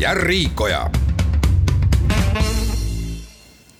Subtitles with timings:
[0.00, 0.90] ja Riikoja.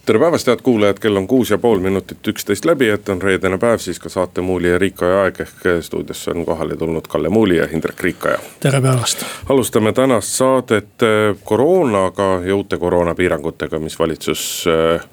[0.06, 3.58] tere päevast, head kuulajad, kell on kuus ja pool minutit üksteist läbi, et on reedene
[3.58, 7.56] päev, siis ka saate Muuli ja Riikoja aeg ehk stuudiosse on kohale tulnud Kalle Muuli
[7.56, 8.38] ja Indrek Riikoja.
[8.60, 9.24] tere päevast.
[9.48, 15.06] alustame tänast saadet eh, koroonaga ja uute koroonapiirangutega, mis valitsus äh,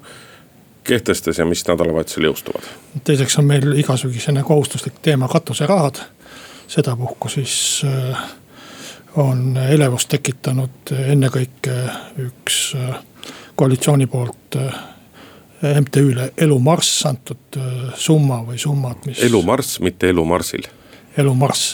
[0.84, 2.68] kehtestas ja mis nädalavahetusel jõustuvad?
[3.04, 6.04] teiseks on meil igasugusene kohustuslik teema katuserahad.
[6.66, 8.28] sedapuhku siis äh,
[9.18, 11.76] on elevust tekitanud ennekõike
[12.22, 12.96] üks äh,
[13.58, 14.80] koalitsiooni poolt äh,
[15.82, 17.58] MTÜ-le Elu Marss antud
[17.98, 19.18] summa või summad, mis.
[19.26, 20.68] elu Marss, mitte Elu Marsil.
[21.18, 21.72] elu Marss,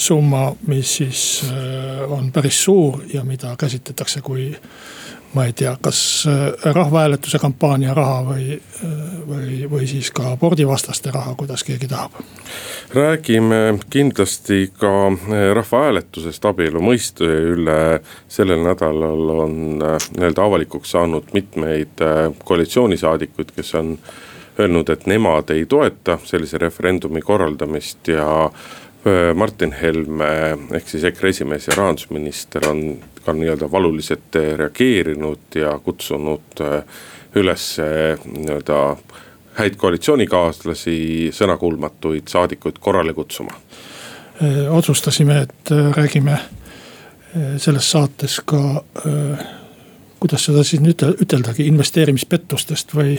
[0.00, 1.20] summa, mis siis
[2.08, 4.46] on päris suur ja mida käsitletakse kui
[5.36, 5.98] ma ei tea, kas
[6.28, 8.92] äh, rahvahääletuse kampaania raha või, äh,
[9.28, 12.16] või, või siis ka abordivastaste raha, kuidas keegi tahab.
[12.94, 18.00] räägime kindlasti ka äh, rahvahääletusest abielu mõiste üle.
[18.28, 22.00] sellel nädalal on nii-öelda avalikuks saanud mitmeid
[22.44, 23.98] koalitsioonisaadikuid, kes on
[24.58, 28.50] öelnud, et nemad ei toeta sellise referendumi korraldamist ja
[29.34, 30.30] Martin Helme
[30.74, 32.80] ehk siis EKRE esimees ja rahandusminister on
[33.26, 36.62] ka nii-öelda valuliselt reageerinud ja kutsunud
[37.36, 38.80] üles nii-öelda
[39.58, 40.96] häid koalitsioonikaaslasi,
[41.34, 43.52] sõnakuulmatuid saadikuid korrale kutsuma.
[44.70, 46.38] otsustasime, et räägime
[47.56, 48.60] selles saates ka
[50.20, 53.16] kuidas seda siis nüüd üteldagi, investeerimispettustest või,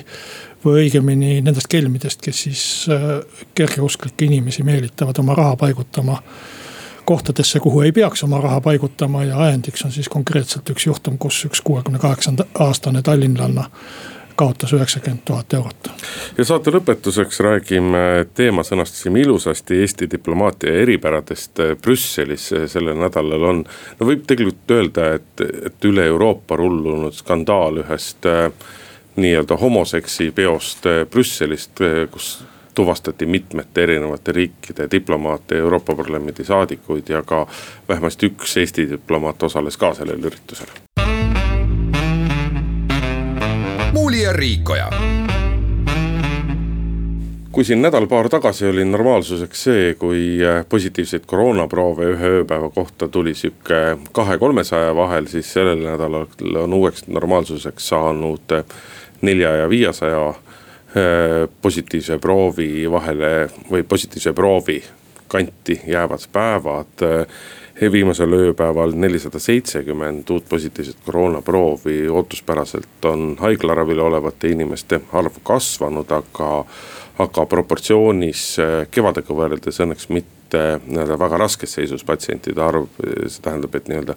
[0.65, 3.19] või õigemini nendest kelmidest, kes siis äh,
[3.55, 6.17] kergeusklikke inimesi meelitavad oma raha paigutama
[7.07, 11.39] kohtadesse, kuhu ei peaks oma raha paigutama ja ajendiks on siis konkreetselt üks juhtum, kus
[11.47, 13.69] üks kuuekümne kaheksanda aastane tallinlanna
[14.35, 15.87] kaotas üheksakümmend tuhat eurot.
[16.37, 18.01] ja saate lõpetuseks räägime,
[18.35, 23.63] teema sõnastasime ilusasti Eesti diplomaatia eripäradest Brüsselis sellel nädalal on.
[23.99, 28.51] no võib tegelikult öelda, et, et üle Euroopa rullunud skandaal ühest äh,
[29.15, 31.79] nii-öelda homoseksi peost Brüsselist,
[32.11, 32.35] kus
[32.77, 37.47] tuvastati mitmete erinevate riikide diplomaate, Euroopa Parlamendi saadikuid ja ka
[37.89, 40.69] vähemasti üks Eesti diplomaat osales ka sellel üritusel.
[43.93, 44.91] Muuli ja Riikoja.
[47.51, 53.33] Kui siin nädal-paar tagasi oli normaalsuseks see, kui äh, positiivseid koroonaproove ühe ööpäeva kohta tuli
[53.33, 56.29] sihuke kahe-kolmesaja vahel, siis sellel nädalal
[56.61, 58.77] on uueks normaalsuseks saanud äh,
[59.21, 60.35] nelja ja viiesaja
[61.61, 63.31] positiivse proovi vahele
[63.69, 64.77] või positiivse proovi
[65.27, 67.03] kanti jäävad päevad
[67.91, 76.65] viimasel ööpäeval nelisada seitsekümmend uut positiivset koroonaproovi, ootuspäraselt on haiglaravil olevate inimeste arv kasvanud, aga.
[77.17, 82.85] aga proportsioonis eh, kevadega võrreldes õnneks mitte nii-öelda väga raskes seisus patsientide arv,
[83.25, 84.13] see tähendab, et nii-öelda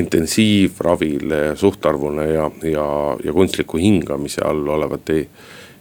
[0.00, 2.86] intensiivravil suhtarvuna ja, ja,
[3.24, 5.26] ja kunstliku hingamise all olevate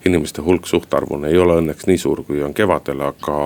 [0.06, 3.38] inimeste hulk suhtarvuna ei ole õnneks nii suur, kui on kevadel, aga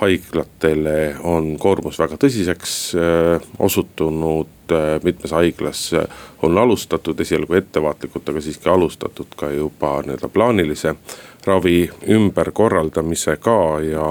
[0.00, 4.56] haiglatele on koormus väga tõsiseks äh, osutunud.
[4.70, 6.06] Äh, mitmes haiglas äh,
[6.42, 10.94] on alustatud esialgu ettevaatlikult, aga siiski alustatud ka juba nii-öelda plaanilise
[11.46, 13.58] ravi ümberkorraldamisega
[13.90, 14.06] ja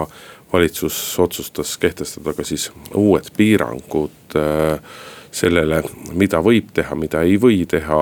[0.54, 4.38] valitsus otsustas kehtestada ka siis uued piirangud
[5.32, 5.84] sellele,
[6.18, 8.02] mida võib teha, mida ei või teha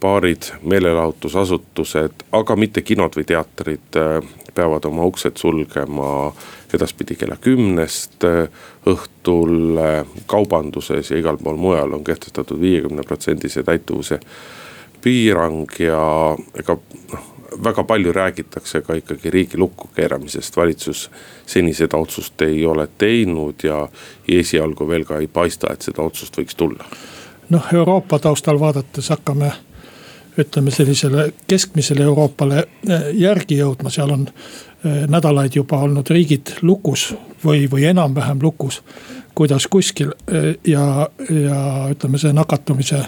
[0.00, 4.18] baarid, meelelahutusasutused, aga mitte kinod või teatrid äh,
[4.54, 6.32] peavad oma uksed sulgema
[6.74, 8.48] edaspidi kella kümnest äh,
[8.86, 9.78] õhtul.
[9.80, 14.20] Äh, kaubanduses ja igal pool mujal on kehtestatud viiekümne protsendise täituvuse
[15.02, 16.02] piirang ja
[16.58, 16.78] ega
[17.12, 17.32] noh
[17.64, 21.10] väga palju räägitakse ka ikkagi riigi lukku keeramisest, valitsus
[21.46, 23.88] seni seda otsust ei ole teinud ja
[24.28, 26.84] esialgu veel ka ei paista, et seda otsust võiks tulla.
[27.50, 29.52] noh, Euroopa taustal vaadates hakkame
[30.38, 37.12] ütleme sellisele keskmisele Euroopale eh, järgi jõudma, seal on eh, nädalaid juba olnud riigid lukus
[37.44, 38.82] või, või enam-vähem lukus.
[39.34, 43.06] kuidas kuskil eh, ja, ja ütleme, see nakatumise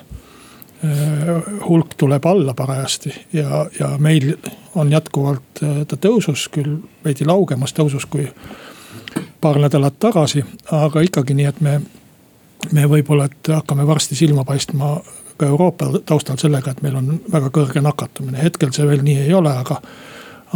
[1.69, 4.37] hulk tuleb alla parajasti ja, ja meil
[4.79, 5.59] on jätkuvalt
[5.89, 8.29] ta tõusus, küll veidi laugemas tõusus kui
[9.41, 11.81] paar nädalat tagasi, aga ikkagi nii, et me
[12.73, 14.99] me võib-olla, et hakkame varsti silma paistma
[15.39, 19.35] ka Euroopa taustal sellega, et meil on väga kõrge nakatumine, hetkel see veel nii ei
[19.35, 19.81] ole, aga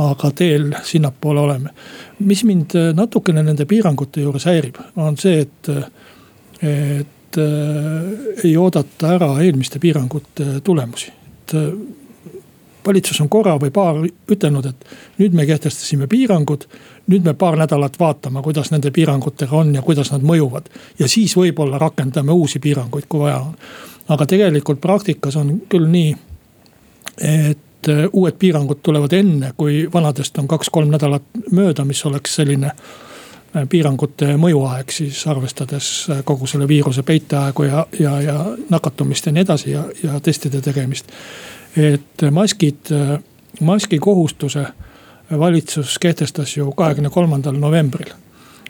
[0.03, 1.71] aga teel sinnapoole oleme.
[2.19, 5.69] mis mind natukene nende piirangute juures häirib, on see, et,
[6.65, 11.13] et äh, ei oodata ära eelmiste piirangute tulemusi.
[11.13, 11.69] et äh,
[12.87, 14.01] valitsus on korra või paar
[14.31, 14.87] ütelnud, et
[15.19, 16.67] nüüd me kehtestasime piirangud.
[17.07, 20.71] nüüd me paar nädalat vaatame, kuidas nende piirangutega on ja kuidas nad mõjuvad.
[20.99, 23.57] ja siis võib-olla rakendame uusi piiranguid, kui vaja on.
[24.09, 26.17] Aga tegelikult praktikas on küll nii,
[27.19, 27.59] et
[27.89, 33.65] Äh, uued piirangud tulevad enne, kui vanadest on kaks-kolm nädalat mööda, mis oleks selline äh,
[33.69, 38.37] piirangute mõjuaeg siis arvestades äh, kogu selle viiruse peiteaegu ja, ja, ja
[38.71, 41.11] nakatumist ja nii edasi ja, ja testide tegemist.
[41.77, 42.95] et maskid,
[43.61, 44.67] maski kohustuse
[45.39, 48.15] valitsus kehtestas ju kahekümne kolmandal novembril.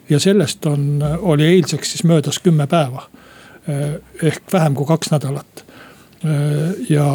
[0.09, 3.11] ja sellest on, oli eilseks siis möödas kümme päeva.
[3.69, 5.65] Ehk vähem kui kaks nädalat
[6.91, 7.07] ja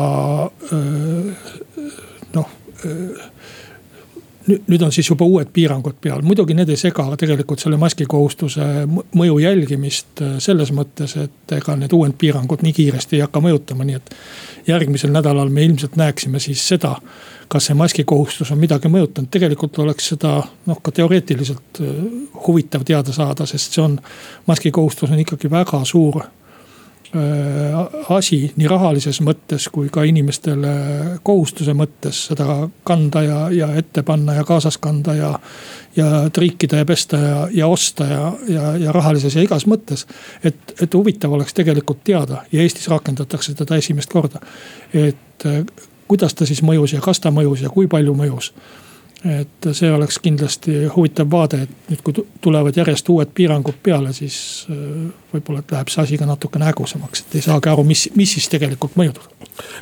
[2.35, 2.53] noh
[4.47, 9.39] nüüd on siis juba uued piirangud peal, muidugi need ei sega tegelikult selle maskikohustuse mõju
[9.43, 14.13] jälgimist selles mõttes, et ega need uued piirangud nii kiiresti ei hakka mõjutama, nii et.
[14.67, 16.95] järgmisel nädalal me ilmselt näeksime siis seda,
[17.47, 21.81] kas see maskikohustus on midagi mõjutanud, tegelikult oleks seda noh, ka teoreetiliselt
[22.47, 23.99] huvitav teada saada, sest see on.
[24.47, 26.25] maskikohustus on ikkagi väga suur
[27.15, 30.71] Äh, asi nii rahalises mõttes kui ka inimestele
[31.23, 35.29] kohustuse mõttes seda kanda ja, ja ette panna ja kaasas kanda ja.
[35.95, 40.03] ja triikida ja pesta ja, ja osta ja, ja, ja rahalises ja igas mõttes.
[40.43, 44.43] et, et huvitav oleks tegelikult teada ja Eestis rakendatakse teda esimest korda.
[44.91, 45.63] et äh,
[46.07, 48.53] kuidas ta siis mõjus ja kas ta mõjus ja kui palju mõjus
[49.25, 54.67] et see oleks kindlasti huvitav vaade, et nüüd, kui tulevad järjest uued piirangud peale, siis
[54.69, 54.77] äh,
[55.33, 58.49] võib-olla, et läheb see asi ka natukene hägusamaks, et ei saagi aru, mis, mis siis
[58.51, 59.19] tegelikult mõjub.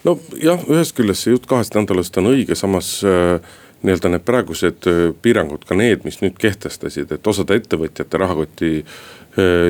[0.08, 3.44] nojah, ühest küljest see jutt kahest nädalast on õige, samas äh,
[3.84, 8.72] nii-öelda need praegused äh, piirangud, ka need, mis nüüd kehtestasid, et osade ettevõtjate rahakoti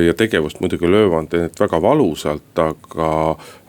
[0.06, 3.08] ja tegevust muidugi löövad need väga valusalt, aga,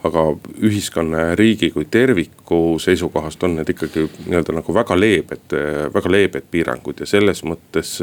[0.06, 0.24] aga
[0.62, 5.56] ühiskonna ja riigi kui terviku seisukohast on need ikkagi nii-öelda nagu väga leebed,
[5.94, 7.96] väga leebed piirangud ja selles mõttes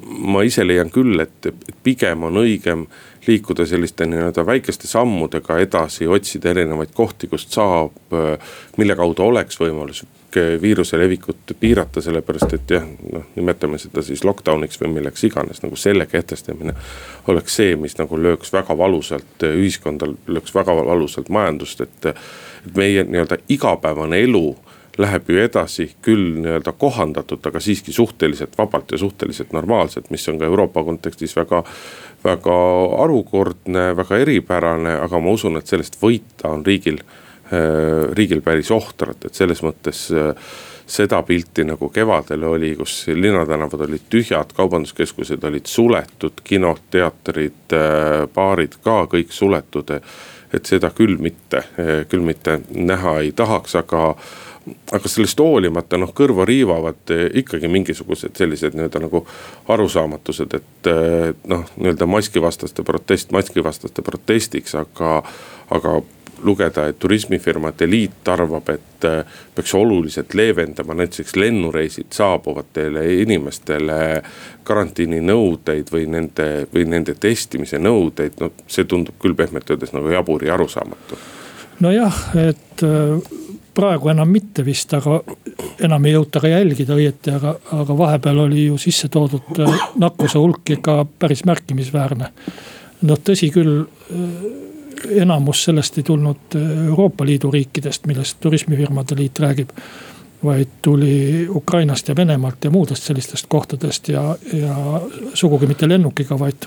[0.00, 1.52] ma ise leian küll, et
[1.84, 2.86] pigem on õigem
[3.26, 8.16] liikuda selliste nii-öelda väikeste sammudega edasi, otsida erinevaid kohti, kust saab,
[8.80, 10.04] mille kaudu oleks võimalus
[10.62, 15.76] viiruse levikut piirata, sellepärast et jah, noh nimetame seda siis lockdown'iks või milleks iganes, nagu
[15.76, 16.74] selle kehtestamine.
[17.28, 23.04] oleks see, mis nagu lööks väga valusalt ühiskonda, lööks väga valusalt majandust, et, et meie
[23.04, 24.46] nii-öelda igapäevane elu
[24.98, 30.38] läheb ju edasi küll nii-öelda kohandatud, aga siiski suhteliselt vabalt ja suhteliselt normaalselt, mis on
[30.38, 31.64] ka Euroopa kontekstis väga.
[32.24, 32.54] väga
[32.98, 37.00] harukordne, väga eripärane, aga ma usun, et sellest võita on riigil,
[38.12, 40.52] riigil päris ohtralt, et selles mõttes äh,
[40.88, 48.24] seda pilti nagu kevadel oli, kus linnatänavad olid tühjad, kaubanduskeskused olid suletud, kinod, teatrid, äh,
[48.34, 50.00] baarid ka kõik suletud.
[50.52, 51.62] et seda küll mitte,
[52.12, 54.18] küll mitte näha ei tahaks, aga
[54.92, 57.08] aga sellest hoolimata noh, kõrva riivavad
[57.40, 59.24] ikkagi mingisugused sellised nii-öelda nagu
[59.72, 60.90] arusaamatused, et
[61.48, 65.22] noh, nii-öelda maskivastaste protest maskivastaste protestiks, aga,
[65.72, 66.02] aga
[66.42, 74.22] lugeda, et turismifirmade liit arvab, et eh, peaks oluliselt leevendama näiteks lennureisid saabuvatele inimestele
[74.64, 80.44] karantiininõudeid või nende, või nende testimise nõudeid, no see tundub küll pehmelt öeldes nagu jabur
[80.44, 81.18] ja arusaamatu.
[81.80, 82.84] nojah, et
[83.74, 85.20] praegu enam mitte vist, aga
[85.84, 90.40] enam ei jõuta ka jälgida õieti, aga, aga vahepeal oli ju sisse toodud äh, nakkuse
[90.40, 92.32] hulk ikka päris märkimisväärne.
[93.08, 93.82] noh, tõsi küll,
[94.12, 94.44] äh,
[95.10, 99.70] enamus sellest ei tulnud äh, Euroopa Liidu riikidest, millest turismifirmade liit räägib.
[100.44, 105.00] vaid tuli Ukrainast ja Venemaalt ja muudest sellistest kohtadest ja, ja
[105.34, 106.66] sugugi mitte lennukiga, vaid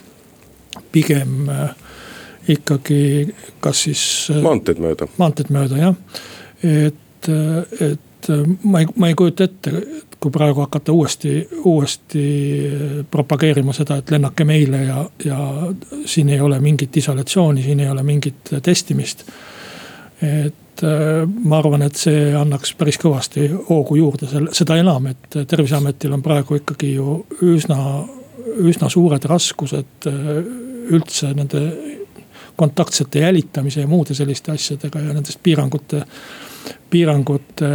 [0.91, 1.49] pigem
[2.47, 4.31] ikkagi, kas siis.
[4.41, 5.07] maanteed mööda.
[5.17, 5.95] maanteed mööda jah
[6.65, 7.29] et,
[7.81, 8.29] et
[8.63, 9.71] ma ei, ma ei kujuta ette,
[10.25, 11.35] kui praegu hakata uuesti,
[11.69, 12.21] uuesti
[13.11, 15.37] propageerima seda, et lennake meile ja, ja
[16.09, 19.21] siin ei ole mingit isolatsiooni, siin ei ole mingit testimist.
[20.25, 20.81] et
[21.43, 26.57] ma arvan, et see annaks päris kõvasti hoogu juurde, seda enam, et terviseametil on praegu
[26.57, 27.77] ikkagi ju üsna,
[28.65, 30.09] üsna suured raskused
[30.89, 31.61] üldse nende
[32.55, 36.01] kontaktsete jälitamise ja muude selliste asjadega ja nendest piirangute
[36.95, 37.69] piirangute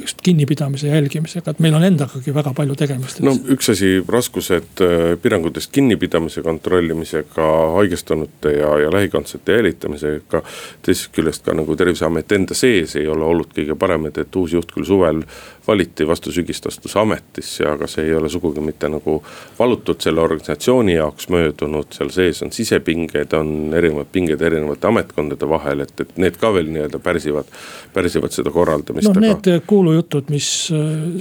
[0.00, 3.20] just kinnipidamise jälgimisega, et meil on endagagi väga palju tegemist.
[3.24, 4.82] no üks asi, raskused
[5.22, 10.42] piirangutest kinnipidamise kontrollimisega, haigestunute ja, ja lähikondsete jälitamisega.
[10.82, 14.72] teisest küljest ka nagu terviseamet enda sees ei ole olnud kõige paremad, et uus juht
[14.74, 15.22] küll suvel
[15.66, 19.20] valiti vastu sügist astus ametisse, aga see ei ole sugugi mitte nagu
[19.58, 25.84] valutult selle organisatsiooni jaoks möödunud, seal sees on sisepinged, on erinevad pinged erinevate ametkondade vahel,
[25.86, 27.50] et, et need ka veel nii-öelda pärsivad,
[27.94, 29.08] pärsivad seda korraldamist.
[29.08, 29.66] noh, need aga...
[29.66, 30.48] kuulujutud, mis.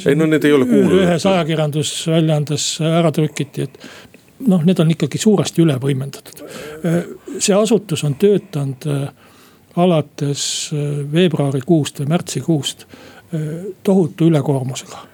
[0.06, 1.02] ei no need ei ole kuulujutud.
[1.08, 3.80] ühes ajakirjandusväljaandes ära trükiti, et
[4.48, 6.46] noh, need on ikkagi suuresti üle võimendatud.
[7.40, 8.90] see asutus on töötanud
[9.82, 10.44] alates
[11.14, 12.86] veebruarikuust või märtsikuust
[13.84, 15.08] tohutu ülekoormusega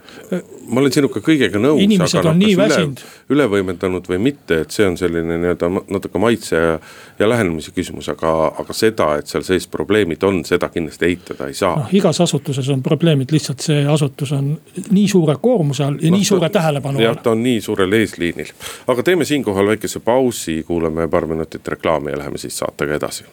[0.67, 1.79] ma olen sinuga kõigega nõus.
[1.83, 3.03] inimesed on nii väsinud.
[3.31, 6.73] üle võimendanud või mitte, et see on selline nii-öelda natuke maitse ja,
[7.19, 11.57] ja lähenemise küsimus, aga, aga seda, et seal sees probleemid on, seda kindlasti eitada ei
[11.57, 11.75] saa.
[11.83, 14.53] noh, igas asutuses on probleemid, lihtsalt see asutus on
[14.89, 17.07] nii suure koormuse all ja no, nii suure tähelepanu all.
[17.07, 18.53] jah, ta on nii suurel eesliinil,
[18.87, 23.27] aga teeme siinkohal väikese pausi, kuulame paar minutit reklaami ja läheme siis saatega edasi.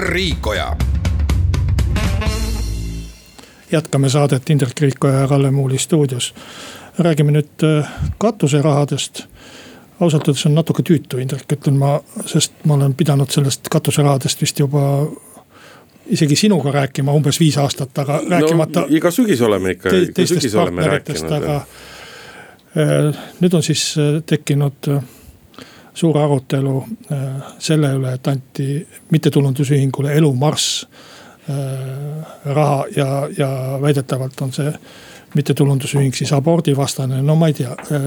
[0.00, 0.76] Riikoja.
[3.72, 6.34] jätkame saadet Indrek Riikoja ja Kalle Muuli stuudios.
[6.98, 9.24] räägime nüüd äh, katuserahadest.
[10.00, 14.58] ausalt öeldes on natuke tüütu, Indrek, ütlen ma, sest ma olen pidanud sellest katuserahadest vist
[14.58, 15.06] juba
[16.06, 18.86] isegi sinuga rääkima umbes viis aastat, aga no, rääkimata.
[18.88, 21.32] iga sügis oleme ikka te,, oleme rääkinud.
[21.32, 24.90] aga äh, nüüd on siis äh, tekkinud
[25.94, 26.76] suur arutelu
[27.12, 27.24] äh,
[27.58, 30.86] selle üle, et anti mittetulundusühingule Elu Marss
[31.48, 31.56] äh,
[32.44, 33.08] raha ja,
[33.38, 33.50] ja
[33.82, 34.72] väidetavalt on see
[35.34, 37.70] mittetulundusühing siis abordivastane, no ma ei tea.
[37.70, 38.02] Äh,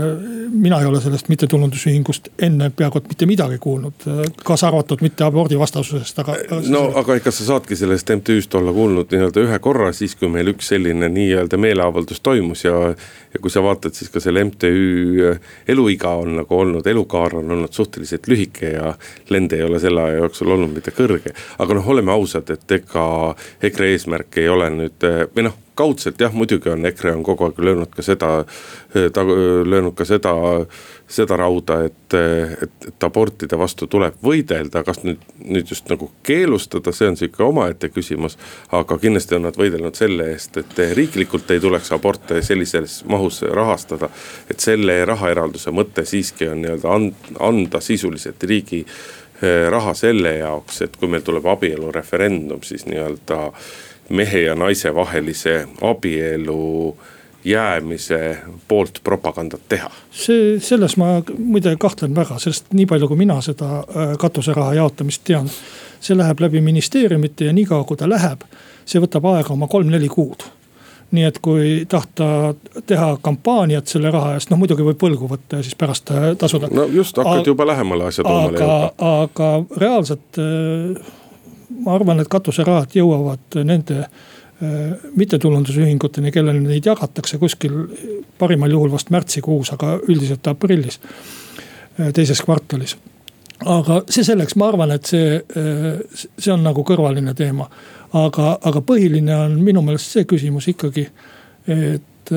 [0.52, 5.26] mina ei ole sellest mittetulundusühingust enne peaaegu et mitte midagi kuulnud, äh, kaasa arvatud mitte
[5.28, 6.38] abordivastasusest, aga.
[6.70, 10.54] no aga ikka sa saadki sellest MTÜ-st olla kuulnud nii-öelda ühe korra, siis kui meil
[10.54, 12.78] üks selline nii-öelda meeleavaldus toimus ja.
[13.34, 14.74] ja kui sa vaatad, siis ka selle MTÜ
[15.32, 18.96] äh, eluiga on nagu olnud, elukaar on olnud suhteliselt lühike ja
[19.30, 21.36] lend ei ole selle aja jooksul olnud mitte kõrge.
[21.60, 23.08] aga noh, oleme ausad, et ega
[23.62, 27.60] EKRE eesmärk ei ole nüüd või noh kaudselt jah, muidugi on EKRE on kogu aeg
[27.62, 28.30] löönud ka seda,
[29.14, 30.34] ta löönud ka seda,
[31.08, 32.16] seda rauda, et,
[32.62, 37.44] et, et abortide vastu tuleb võidelda, kas nüüd, nüüd just nagu keelustada, see on sihuke
[37.46, 38.38] omaette küsimus.
[38.72, 44.10] aga kindlasti on nad võidelnud selle eest, et riiklikult ei tuleks aborte sellises mahus rahastada.
[44.50, 47.00] et selle rahaeralduse mõte siiski on nii-öelda
[47.48, 48.86] anda sisuliselt riigi
[49.42, 53.54] eh, raha selle jaoks, et kui meil tuleb abielureferendum, siis nii-öelda
[54.10, 56.98] mehe ja naise vahelise abielu
[57.46, 58.38] jäämise
[58.68, 59.90] poolt propagandat teha?
[60.12, 65.24] see, selles ma muide kahtlen väga, sest nii palju, kui mina seda äh, katuseraha jaotamist
[65.24, 65.50] tean.
[66.00, 68.44] see läheb läbi ministeeriumite ja niikaua kui ta läheb,
[68.86, 70.46] see võtab aega oma kolm-neli kuud
[71.12, 72.54] nii et kui tahta
[72.86, 76.68] teha kampaaniat selle raha eest, noh muidugi võib võlgu võtta ja siis pärast äh, tasuda.
[76.72, 78.92] no just, hakkad juba lähemale asjatuumale jõudma.
[79.22, 79.52] aga
[79.84, 81.14] reaalselt äh,
[81.84, 87.84] ma arvan, et katuserahad jõuavad nende äh, mittetulundusühinguteni, kellele neid jagatakse kuskil
[88.40, 91.00] parimal juhul vast märtsikuus, aga üldiselt aprillis,
[92.00, 92.98] äh, teises kvartalis.
[93.66, 97.70] aga see selleks, ma arvan, et see, äh, see on nagu kõrvaline teema.
[98.14, 101.10] aga, aga põhiline on minu meelest see küsimus ikkagi,
[101.68, 102.30] et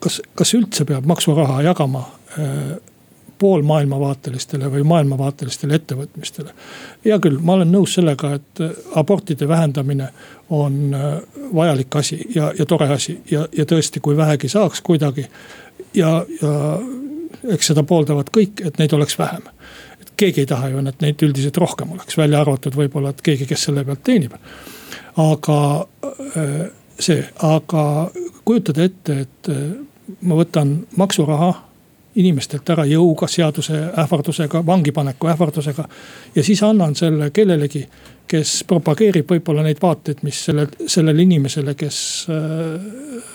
[0.00, 2.02] kas, kas üldse peab maksuraha jagama
[3.42, 6.54] poolmaailmavaatelistele või maailmavaatelistele ettevõtmistele.
[7.04, 10.08] hea küll, ma olen nõus sellega, et äh, abortide vähendamine
[10.50, 11.08] on äh,
[11.54, 15.26] vajalik asi ja, ja tore asi ja, ja tõesti, kui vähegi saaks kuidagi.
[15.94, 16.52] ja, ja
[17.56, 19.50] eks seda pooldavad kõik, et neid oleks vähem.
[20.00, 23.46] et keegi ei taha ju, et neid üldiselt rohkem oleks, välja arvatud võib-olla, et keegi,
[23.50, 24.38] kes selle pealt teenib.
[25.16, 25.58] aga
[26.06, 26.54] äh,
[26.98, 27.84] see, aga
[28.44, 29.52] kujutada ette, et
[30.22, 31.52] ma võtan maksuraha
[32.14, 35.84] inimestelt ära jõuga, seaduse ähvardusega, vangipaneku ähvardusega.
[36.34, 37.86] ja siis annan selle kellelegi,
[38.28, 41.98] kes propageerib võib-olla neid vaateid, mis sellel, sellele inimesele, kes
[42.30, 43.31] äh,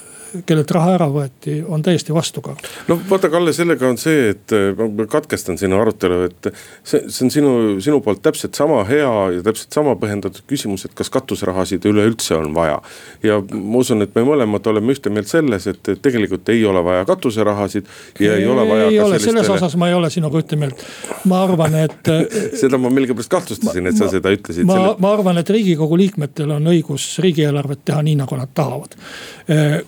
[0.47, 2.57] kellelt raha ära võeti, on täiesti vastukaal.
[2.87, 6.49] no vaata, Kalle, sellega on see, et ma katkestan sinu arutelu, et
[6.83, 7.53] see, see on sinu,
[7.83, 12.53] sinu poolt täpselt sama hea ja täpselt sama põhjendatud küsimus, et kas katuserahasid üleüldse on
[12.55, 12.79] vaja.
[13.23, 17.05] ja ma usun, et me mõlemad oleme ühte meelt selles, et tegelikult ei ole vaja
[17.07, 17.87] katuserahasid
[18.19, 18.89] ja ei, ei ole vaja.
[18.91, 20.83] ei ole, selles osas ma ei ole sinuga ühte meelt.
[21.25, 22.11] ma arvan, et
[22.61, 24.67] seda ma millegipärast kahtlustasin, et ma, sa seda ütlesid.
[24.67, 28.97] ma selle..., ma arvan, et riigikogu liikmetel on õigus riigieelarvet teha nii, nagu nad tahavad.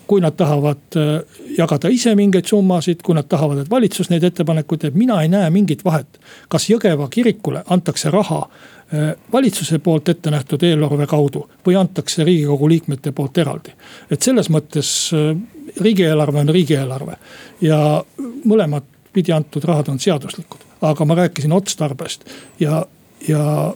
[0.07, 1.11] kui nad nad tahavad äh,
[1.57, 5.49] jagada ise mingeid summasid, kui nad tahavad, et valitsus neid ettepanekuid teeb, mina ei näe
[5.53, 6.19] mingit vahet.
[6.49, 12.69] kas Jõgeva kirikule antakse raha äh, valitsuse poolt ette nähtud eelarve kaudu või antakse riigikogu
[12.69, 13.75] liikmete poolt eraldi.
[14.11, 15.11] et selles mõttes
[15.77, 17.17] riigieelarve on riigieelarve
[17.61, 18.03] ja
[18.45, 18.83] mõlemat
[19.13, 20.59] pidi antud rahad on seaduslikud.
[20.81, 22.23] aga ma rääkisin otstarbest
[22.59, 22.85] ja,
[23.27, 23.73] ja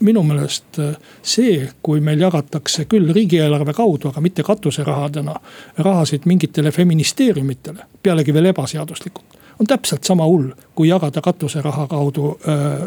[0.00, 5.34] minu meelest äh, see, kui meil jagatakse küll riigieelarve kaudu, aga mitte katuserahadena,
[5.78, 12.84] rahasid mingitele feministeeriumitele, pealegi veel ebaseaduslikult on täpselt sama hull, kui jagada katuseraha kaudu äh,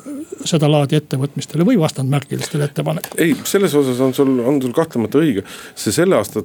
[0.48, 3.26] sedalaadi ettevõtmistele või vastandmärgilistele ettepanekutele.
[3.26, 5.44] ei, selles osas on sul, on sul kahtlemata õige.
[5.76, 6.44] see selle aasta,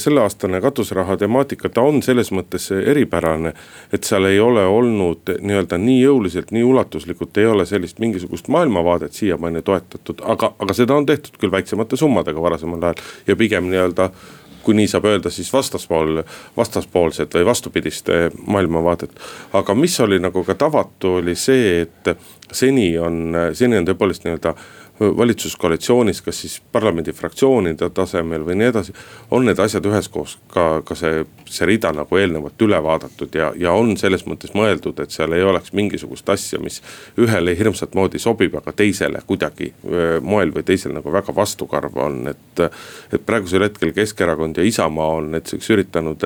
[0.00, 3.54] selleaastane katuseraha temaatika, ta on selles mõttes eripärane.
[3.92, 9.12] et seal ei ole olnud nii-öelda nii jõuliselt, nii ulatuslikult ei ole sellist mingisugust maailmavaadet
[9.12, 14.10] siiamaani toetatud, aga, aga seda on tehtud küll väiksemate summadega varasemal ajal ja pigem nii-öelda
[14.64, 16.22] kui nii saab öelda, siis vastaspool,
[16.56, 18.08] vastaspoolset või vastupidist
[18.46, 19.10] maailmavaadet.
[19.52, 22.16] aga mis oli nagu ka tavatu, oli see, et
[22.52, 24.54] seni on, seni on tõepoolest nii-öelda
[25.00, 28.92] valitsuskoalitsioonis, kas siis parlamendifraktsioonide tasemel või nii edasi.
[29.30, 33.72] on need asjad üheskoos ka, ka see, see rida nagu eelnevalt üle vaadatud ja, ja
[33.74, 36.80] on selles mõttes mõeldud, et seal ei oleks mingisugust asja, mis
[37.18, 39.72] ühele hirmsat moodi sobib, aga teisele kuidagi
[40.22, 42.66] moel või teisel nagu väga vastukarv on, et.
[43.12, 46.22] et praegusel hetkel Keskerakond ja Isamaa on näiteks üritanud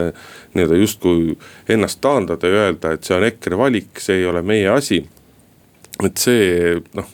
[0.55, 4.69] nii-öelda justkui ennast taandada ja öelda, et see on EKRE valik, see ei ole meie
[4.69, 5.01] asi
[6.05, 7.09] et see noh,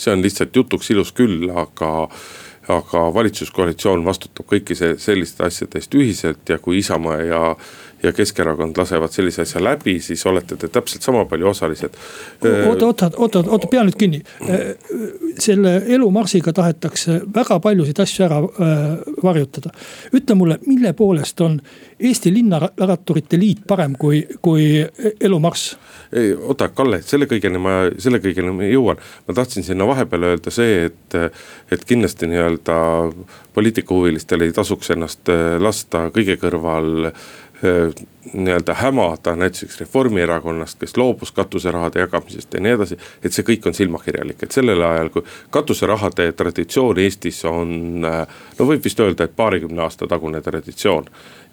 [0.00, 1.90] see on lihtsalt jutuks ilus küll, aga
[2.70, 7.40] aga valitsuskoalitsioon vastutab kõiki see, selliste asjade eest ühiselt ja kui Isamaa ja,
[8.02, 11.96] ja Keskerakond lasevad sellise asja läbi, siis olete te täpselt sama palju osalised.
[12.68, 14.22] oota, oota, oota, oota, pea nüüd kinni.
[15.38, 18.86] selle elumarsiga tahetakse väga paljusid asju ära äh,
[19.22, 19.70] varjutada.
[20.14, 21.60] ütle mulle, mille poolest on
[22.00, 24.86] Eesti Linnaratturite Liit parem kui, kui
[25.20, 25.76] elumarss?
[26.46, 28.96] oota, Kalle, selle kõigeni ma, selle kõigeni ma jõuan.
[29.28, 31.18] ma tahtsin sinna vahepeale öelda see, et,
[31.70, 32.78] et kindlasti nii-öelda
[33.54, 35.28] poliitikahuvilistel ei tasuks ennast
[35.58, 37.10] lasta kõige kõrval
[38.34, 42.96] nii-öelda hämada näiteks Reformierakonnast, kes loobus katuserahade jagamisest ja nii edasi.
[43.24, 48.84] et see kõik on silmakirjalik, et sellel ajal, kui katuserahade traditsioon Eestis on, no võib
[48.84, 51.04] vist öelda, et paarikümne aasta tagune traditsioon.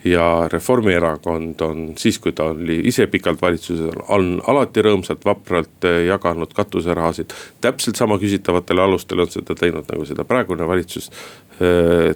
[0.03, 6.53] ja Reformierakond on siis, kui ta oli ise pikalt valitsuses, on alati rõõmsalt, vapralt jaganud
[6.53, 7.33] katuserahasid.
[7.61, 11.11] täpselt sama küsitavatel alustel on seda teinud, nagu seda praegune valitsus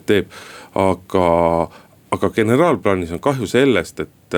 [0.06, 0.28] teeb,
[0.76, 1.28] aga
[2.12, 4.38] aga generaalplaanis on kahju sellest, et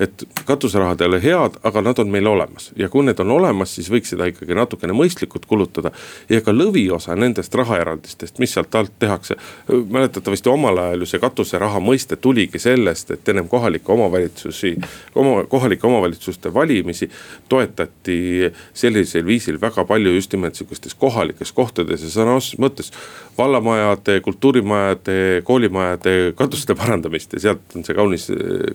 [0.00, 3.74] et katuserahad ei ole head, aga nad on meil olemas ja kui need on olemas,
[3.76, 5.90] siis võiks seda ikkagi natukene mõistlikult kulutada.
[6.28, 9.36] ja ka lõviosa nendest rahaeraldistest, mis sealt alt tehakse,
[9.68, 14.76] mäletatavasti omal ajal ju see katuseraha mõiste tuligi sellest, et ennem kohalikke omavalitsusi,
[15.14, 17.10] oma kohalike omavalitsuste valimisi
[17.48, 22.92] toetati sellisel viisil väga palju just nimelt sihukestes kohalikes kohtades ja sõna otseses mõttes
[23.38, 28.28] vallamajade, kultuurimajade, koolimajade katuste parandamist ja sealt on see kaunis,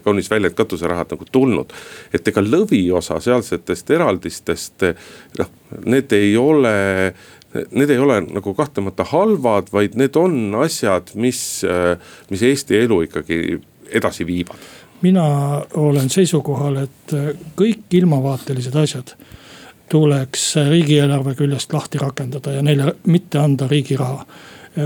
[0.05, 1.73] kaunis väljend katuserahad nagu tulnud.
[2.13, 4.87] et ega lõviosa sealsetest eraldistest
[5.39, 5.51] noh,
[5.85, 6.75] need ei ole
[7.71, 11.39] need ei ole nagu kahtlemata halvad, vaid need on asjad, mis,
[12.29, 13.39] mis Eesti elu ikkagi
[13.97, 14.59] edasi viivad.
[15.01, 15.25] mina
[15.73, 17.15] olen seisukohal, et
[17.55, 19.15] kõik ilmavaatelised asjad
[19.89, 24.25] tuleks riigieelarve küljest lahti rakendada ja neile mitte anda riigi raha.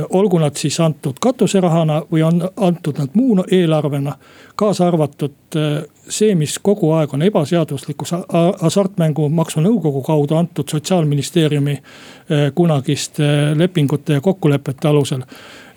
[0.09, 4.15] Olgu nad siis antud katuserahana või on antud nad muu eelarvena,
[4.55, 8.13] kaasa arvatud eh, see, mis kogu aeg on ebaseaduslikus
[8.61, 15.25] hasartmängumaksu nõukogu kaudu antud sotsiaalministeeriumi eh, kunagiste lepingute ja kokkulepete alusel.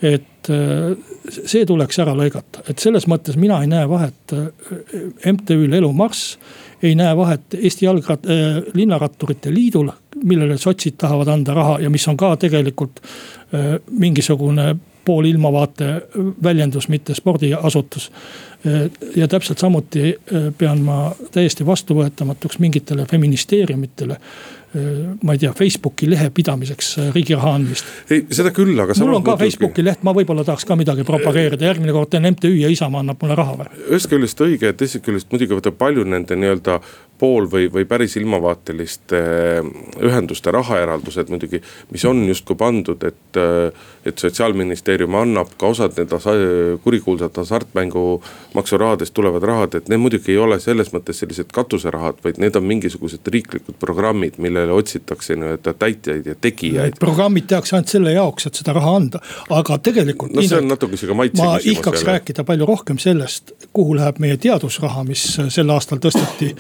[0.05, 0.51] Et
[1.25, 4.35] see tuleks ära lõigata, et selles mõttes mina ei näe vahet
[5.33, 6.35] MTÜ-l Elu Marss
[6.85, 9.89] ei näe vahet Eesti Jalgrat- äh,, Linnaratturite Liidul,
[10.25, 15.89] millele sotsid tahavad anda raha ja mis on ka tegelikult äh, mingisugune pool ilmavaate
[16.43, 18.11] väljendus, mitte spordiasutus.
[18.67, 24.21] Äh, ja täpselt samuti äh, pean ma täiesti vastuvõetamatuks mingitele feministeeriumitele
[25.23, 27.87] ma ei tea, Facebooki lehe pidamiseks äh, riigi raha andmist.
[28.11, 28.97] ei, seda küll, aga.
[29.01, 32.53] mul on ka Facebooki leht, ma võib-olla tahaks ka midagi propageerida, järgmine kord teen MTÜ
[32.59, 33.71] ja Isamaa annab mulle raha või?
[33.89, 36.81] ühest küljest õige, teisest küljest muidugi võtab palju nende nii-öelda
[37.19, 41.63] pool või, või päris ilmavaateliste äh, ühenduste rahaeraldused muidugi,
[41.95, 43.41] mis on justkui pandud, et.
[43.41, 46.13] Äh, et sotsiaalministeerium annab ka osad need
[46.85, 52.41] kurikuulsad hasartmängumaksu rahadest tulevad rahad, et need muidugi ei ole selles mõttes sellised katuserahad, vaid
[52.43, 56.95] need on mingisugused riiklikud programmid, mille millele otsitakse nii-öelda täitjaid ja tegijaid.
[57.01, 60.33] programmid tehakse ainult selle jaoks, et seda raha anda, aga tegelikult.
[60.33, 61.67] no see on natuke sihuke maitse küsimus.
[61.67, 62.13] ma ihkaks jälle.
[62.13, 66.55] rääkida palju rohkem sellest, kuhu läheb meie teadusraha, mis sel aastal tõsteti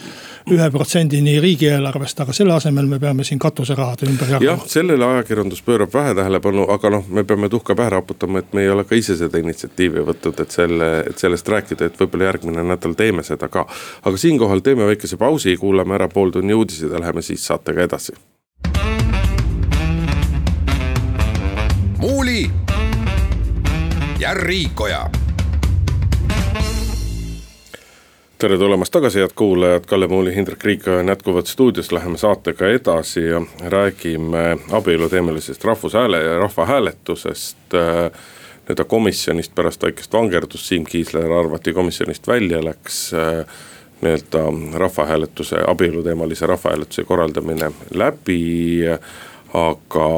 [0.52, 4.44] ühe protsendini riigieelarvest, aga selle asemel me peame siin katuserahade ümber jagama.
[4.44, 8.62] jah, sellele ajakirjandus pöörab vähe tähelepanu, aga noh, me peame tuhka pähe raputama, et me
[8.62, 12.64] ei ole ka ise seda initsiatiivi võtnud, et selle, et sellest rääkida, et võib-olla järgmine
[12.74, 13.64] nädal teeme seda ka.
[14.04, 17.93] aga siinkohal teeme väikese pausi, kuulame ära pooltunni uudised ja läheme siis saatega edasi.
[22.04, 22.50] Muuli
[24.18, 25.10] ja Riikoja.
[28.38, 33.26] Tere tulemast tagasi, head kuulajad, Kalle Muuli, Hindrek Riik on jätkuvalt stuudios, läheme saatega edasi
[33.26, 37.74] ja räägime abieluteemalisest rahvushääle ja rahvahääletusest.
[37.74, 38.10] Äh,
[38.64, 43.14] nii-öelda komisjonist pärast väikest vangerdust, Siim Kiisler arvati komisjonist välja, läks.
[43.14, 43.46] Äh,
[44.02, 44.44] nii-öelda
[44.78, 48.82] rahvahääletuse, abieluteemalise rahvahääletuse korraldamine läbi,
[49.54, 50.08] aga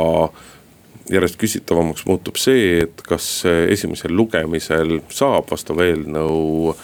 [1.11, 6.75] järjest küsitavamaks muutub see, et kas esimesel lugemisel saab vastav eelnõu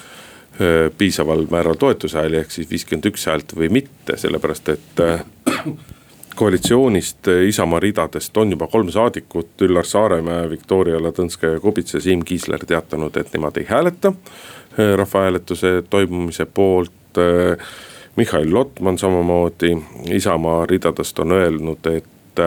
[0.98, 5.02] piisaval määral toetushääli, ehk siis viiskümmend üks häält või mitte, sellepärast et
[6.34, 13.16] koalitsioonist Isamaa ridadest on juba kolm saadikut, Üllar Saaremäe, Viktoria Ladõnskaja-Kubits ja Siim Kiisler teatanud,
[13.16, 14.12] et nemad ei hääleta
[14.96, 16.92] rahvahääletuse toimumise poolt.
[18.16, 19.76] Mihhail Lotman samamoodi
[20.10, 22.42] Isamaa ridadest on öelnud, et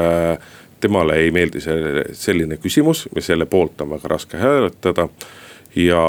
[0.79, 5.07] temale ei meeldi see selline küsimus ja selle poolt on väga raske hääletada
[5.75, 6.01] ja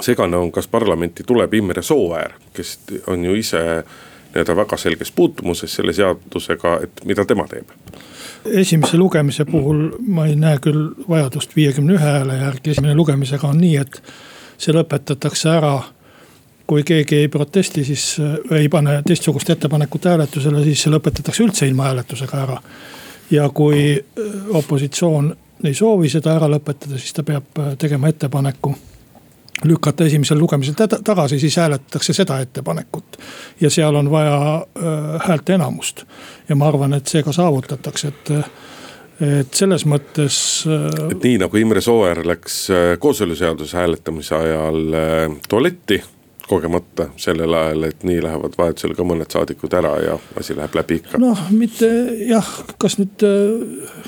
[0.00, 3.84] segane on, kas parlamenti tuleb Imre Sooäär, kes on ju ise
[4.34, 7.70] nii-öelda väga selges puutumuses selle seadusega, et mida tema teeb?
[8.46, 13.58] esimese lugemise puhul ma ei näe küll vajadust viiekümne ühe hääle järgi, esimene lugemisega on
[13.58, 14.00] nii, et
[14.58, 15.76] see lõpetatakse ära.
[16.66, 18.16] kui keegi ei protesti, siis
[18.50, 22.60] ei pane teistsugust ettepanekut hääletusele, siis see lõpetatakse üldse ilma hääletusega ära.
[23.30, 24.04] ja kui
[24.50, 28.74] opositsioon ei soovi seda ära lõpetada, siis ta peab tegema ettepaneku
[29.64, 33.16] lükata esimesel lugemisel tagasi, siis hääletatakse seda ettepanekut.
[33.60, 36.04] ja seal on vaja äh, häälte enamust
[36.48, 38.32] ja ma arvan, et see ka saavutatakse, et
[39.20, 40.38] et selles mõttes.
[40.68, 44.82] Äh, et nii nagu Imre Sooäär läks äh, kooseluseaduse hääletamise ajal
[45.48, 46.02] tualetti
[46.48, 51.00] kogemata sellel ajal, et nii lähevad vahetusel ka mõned saadikud ära ja asi läheb läbi
[51.00, 51.18] ikka.
[51.18, 51.88] noh, mitte
[52.28, 52.46] jah,
[52.78, 53.24] kas nüüd,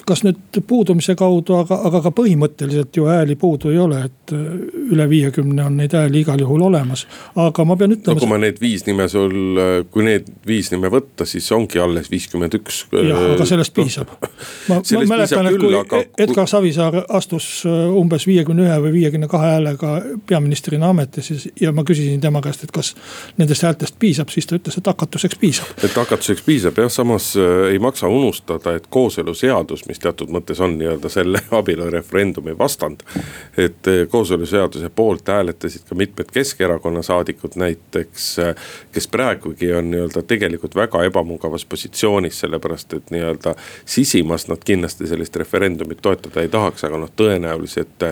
[0.07, 5.09] kas nüüd puudumise kaudu, aga, aga ka põhimõtteliselt ju hääli puudu ei ole, et üle
[5.11, 7.07] viiekümne on neid hääli igal juhul olemas.
[7.37, 8.15] aga ma pean ütlema.
[8.15, 9.35] no kui ma need viis nime sul,
[9.91, 12.85] kui need viis nime võtta, siis ongi alles viiskümmend üks.
[12.93, 14.15] jah, aga sellest piisab.
[14.69, 16.05] ma, ma mäletan, et kui aga...
[16.19, 19.95] Edgar Savisaar astus umbes viiekümne ühe või viiekümne kahe häälega
[20.29, 22.95] peaministrina ametisse ja ma küsisin tema käest, et kas
[23.37, 25.71] nendest häältest piisab, siis ta ütles, et hakatuseks piisab.
[25.85, 30.79] et hakatuseks piisab jah, samas äh, ei maksa unustada, et kooseluseadus, mis teatud mõttes on
[30.79, 33.05] nii-öelda selle abielureferendumi vastand.
[33.57, 38.55] et äh, kooseluseaduse poolt hääletasid ka mitmed Keskerakonna saadikud näiteks, äh,
[38.93, 45.37] kes praegugi on nii-öelda tegelikult väga ebamugavas positsioonis, sellepärast et nii-öelda sisimas nad kindlasti sellist
[45.37, 48.09] referendumit toetada ei tahaks, aga noh, tõenäoliselt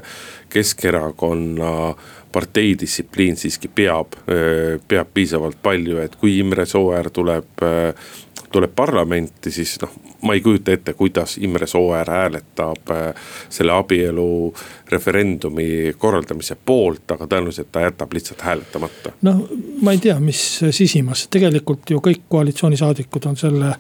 [0.49, 1.95] Keskerakonna
[2.37, 4.19] parteidistsipliin siiski peab,
[4.89, 7.63] peab piisavalt palju, et kui Imre Sooäär tuleb,
[8.53, 9.95] tuleb parlamenti, siis noh,
[10.29, 12.93] ma ei kujuta ette, kuidas Imre Sooäär hääletab
[13.49, 14.29] selle abielu
[14.93, 19.17] referendumi korraldamise poolt, aga tõenäoliselt ta jätab lihtsalt hääletamata.
[19.25, 19.43] noh,
[19.81, 23.77] ma ei tea, mis sisimas, tegelikult ju kõik koalitsioonisaadikud on selle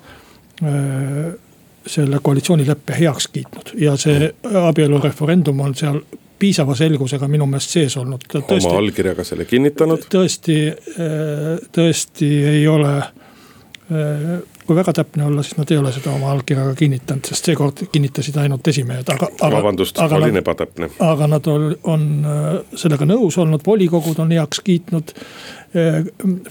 [1.86, 4.30] selle koalitsioonileppe heaks kiitnud ja see
[4.68, 6.00] abielureferendum on seal
[6.38, 8.26] piisava selgusega minu meelest sees olnud.
[8.38, 10.08] oma allkirjaga selle kinnitanud?
[10.12, 16.12] tõesti, äh, tõesti ei ole äh, kui väga täpne olla, siis nad ei ole seda
[16.12, 19.52] oma allkirjaga kinnitanud, sest seekord kinnitasid ainult esimehed, aga, aga.
[19.56, 20.90] vabandust, olin ebatäpne.
[21.06, 25.16] aga nad on, on äh, sellega nõus olnud, volikogud on heaks kiitnud.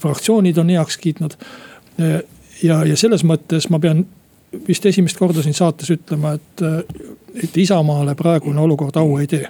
[0.00, 1.32] fraktsioonid on heaks kiitnud.
[2.62, 4.04] ja, ja selles mõttes ma pean
[4.68, 6.62] vist esimest korda siin saates ütlema, et,
[7.42, 9.46] et Isamaale praegune olukord au ei tee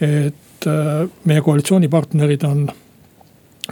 [0.00, 2.68] et äh, meie koalitsioonipartnerid on,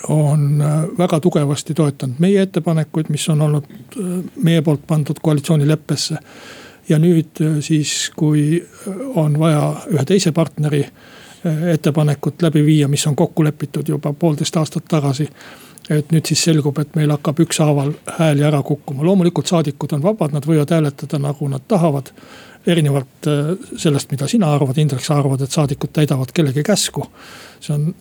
[0.08, 6.16] on äh, väga tugevasti toetanud meie ettepanekuid, mis on olnud äh, meie poolt pandud koalitsioonileppesse.
[6.88, 8.58] ja nüüd siis, kui
[9.14, 10.80] on vaja ühe teise partneri
[11.72, 15.28] ettepanekut läbi viia, mis on kokku lepitud juba poolteist aastat tagasi
[15.90, 20.34] et nüüd siis selgub, et meil hakkab ükshaaval hääli ära kukkuma, loomulikult saadikud on vabad,
[20.34, 22.12] nad võivad hääletada nagu nad tahavad.
[22.66, 27.06] Erinevalt äh, sellest, mida sina arvad, Indrek, sa arvad, et saadikud täidavad kellegi käsku.
[27.62, 27.94] see on.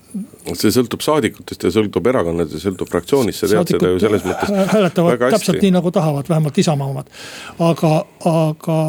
[0.58, 4.54] see sõltub saadikutest ja sõltub erakonnast ja sõltub fraktsioonist, sa tead seda ju selles mõttes.
[4.74, 7.12] hääletavad täpselt nii nagu tahavad, vähemalt Isamaa omad.
[7.60, 7.94] aga,
[8.32, 8.80] aga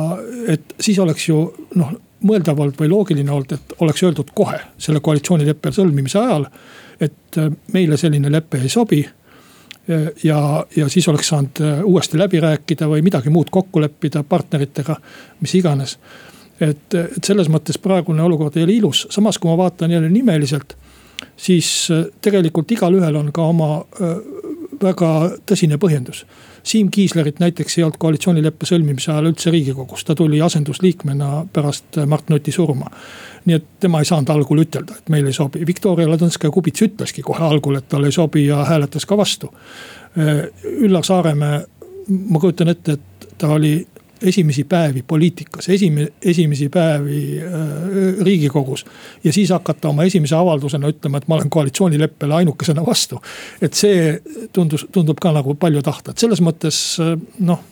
[0.55, 5.73] et siis oleks ju noh mõeldavalt või loogiline olnud, et oleks öeldud kohe selle koalitsioonileppe
[5.75, 6.47] sõlmimise ajal,
[7.01, 9.03] et äh, meile selline lepe ei sobi
[10.25, 14.97] ja, ja siis oleks saanud äh, uuesti läbi rääkida või midagi muud kokku leppida partneritega,
[15.41, 15.99] mis iganes.
[16.61, 20.77] et, et selles mõttes praegune olukord ei ole ilus, samas kui ma vaatan jälle nimeliselt,
[21.37, 24.17] siis äh, tegelikult igalühel on ka oma äh,
[24.83, 25.13] väga
[25.47, 26.25] tõsine põhjendus
[26.63, 32.31] Siim Kiislerit näiteks ei olnud koalitsioonileppe sõlmimise ajal üldse riigikogus, ta tuli asendusliikmena pärast Mart
[32.31, 32.91] Nuti surma.
[33.45, 37.43] nii et tema ei saanud algul ütelda, et meile ei sobi, Viktoria Ladõnskaja-Kubits ütleski kohe
[37.43, 39.51] algul, et talle ei sobi ja hääletas ka vastu.
[40.79, 41.65] Üllar Saaremäe,
[42.09, 43.75] ma kujutan ette, et ta oli
[44.23, 48.85] esimesi päevi poliitikas, esime-, esimesi päevi äh, riigikogus.
[49.25, 53.21] ja siis hakata oma esimese avaldusena ütlema, et ma olen koalitsioonileppele ainukesena vastu.
[53.61, 54.21] et see
[54.53, 57.65] tundus, tundub ka nagu palju tahta, et selles mõttes äh, noh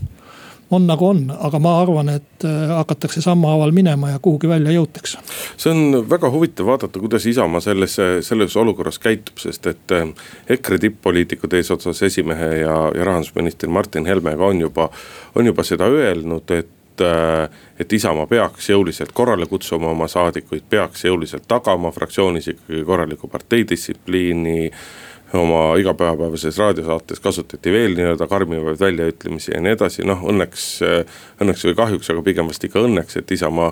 [0.71, 5.19] on nagu on, aga ma arvan, et äh, hakatakse sammhaaval minema ja kuhugi välja jõutakse.
[5.57, 10.09] see on väga huvitav vaadata, kuidas Isamaa selles, selles olukorras käitub, sest et äh,
[10.49, 14.91] EKRE tipp-poliitikud eesotsas esimehe ja, ja rahandusminister Martin Helmega on juba,
[15.35, 21.05] on juba seda öelnud, et äh, et Isamaa peaks jõuliselt korrale kutsuma oma saadikuid, peaks
[21.05, 24.71] jõuliselt tagama fraktsioonis ikkagi korraliku parteidistsipliini
[25.38, 30.66] oma igapäevases raadiosaates kasutati veel nii-öelda karmimaid väljaütlemisi ja nii edasi, noh õnneks,
[31.43, 33.71] õnneks või kahjuks, aga pigem vast ikka õnneks, et Isamaa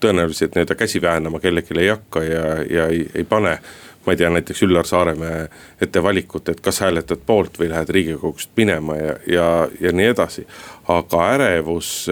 [0.00, 3.58] tõenäoliselt nii-öelda käsi väänama kellelegi ei hakka ja, ja ei, ei pane
[4.04, 5.46] ma ei tea, näiteks Üllar Saaremäe
[5.82, 9.46] ette valikut, et kas hääletad poolt või lähed riigikogust minema ja, ja,
[9.80, 10.46] ja nii edasi.
[10.88, 12.06] aga ärevus,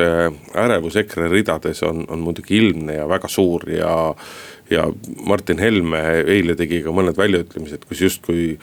[0.56, 3.92] ärevus EKRE ridades on, on muidugi ilmne ja väga suur ja
[4.72, 4.86] ja
[5.28, 8.56] Martin Helme eile tegi ka mõned väljaütlemised, kus justkui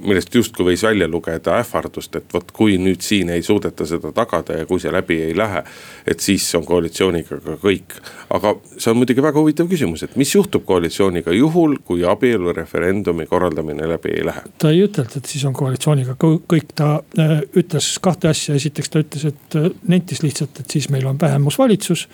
[0.00, 4.58] millest justkui võis välja lugeda ähvardust, et vot kui nüüd siin ei suudeta seda tagada
[4.60, 5.62] ja kui see läbi ei lähe.
[6.06, 7.96] et siis on koalitsiooniga ka kõik.
[8.30, 13.88] aga see on muidugi väga huvitav küsimus, et mis juhtub koalitsiooniga juhul, kui abielureferendumi korraldamine
[13.88, 14.42] läbi ei lähe?
[14.58, 19.02] ta ei ütelnud, et siis on koalitsiooniga kõik, ta äh, ütles kahte asja, esiteks ta
[19.04, 22.08] ütles, et äh, nentis lihtsalt, et siis meil on vähemusvalitsus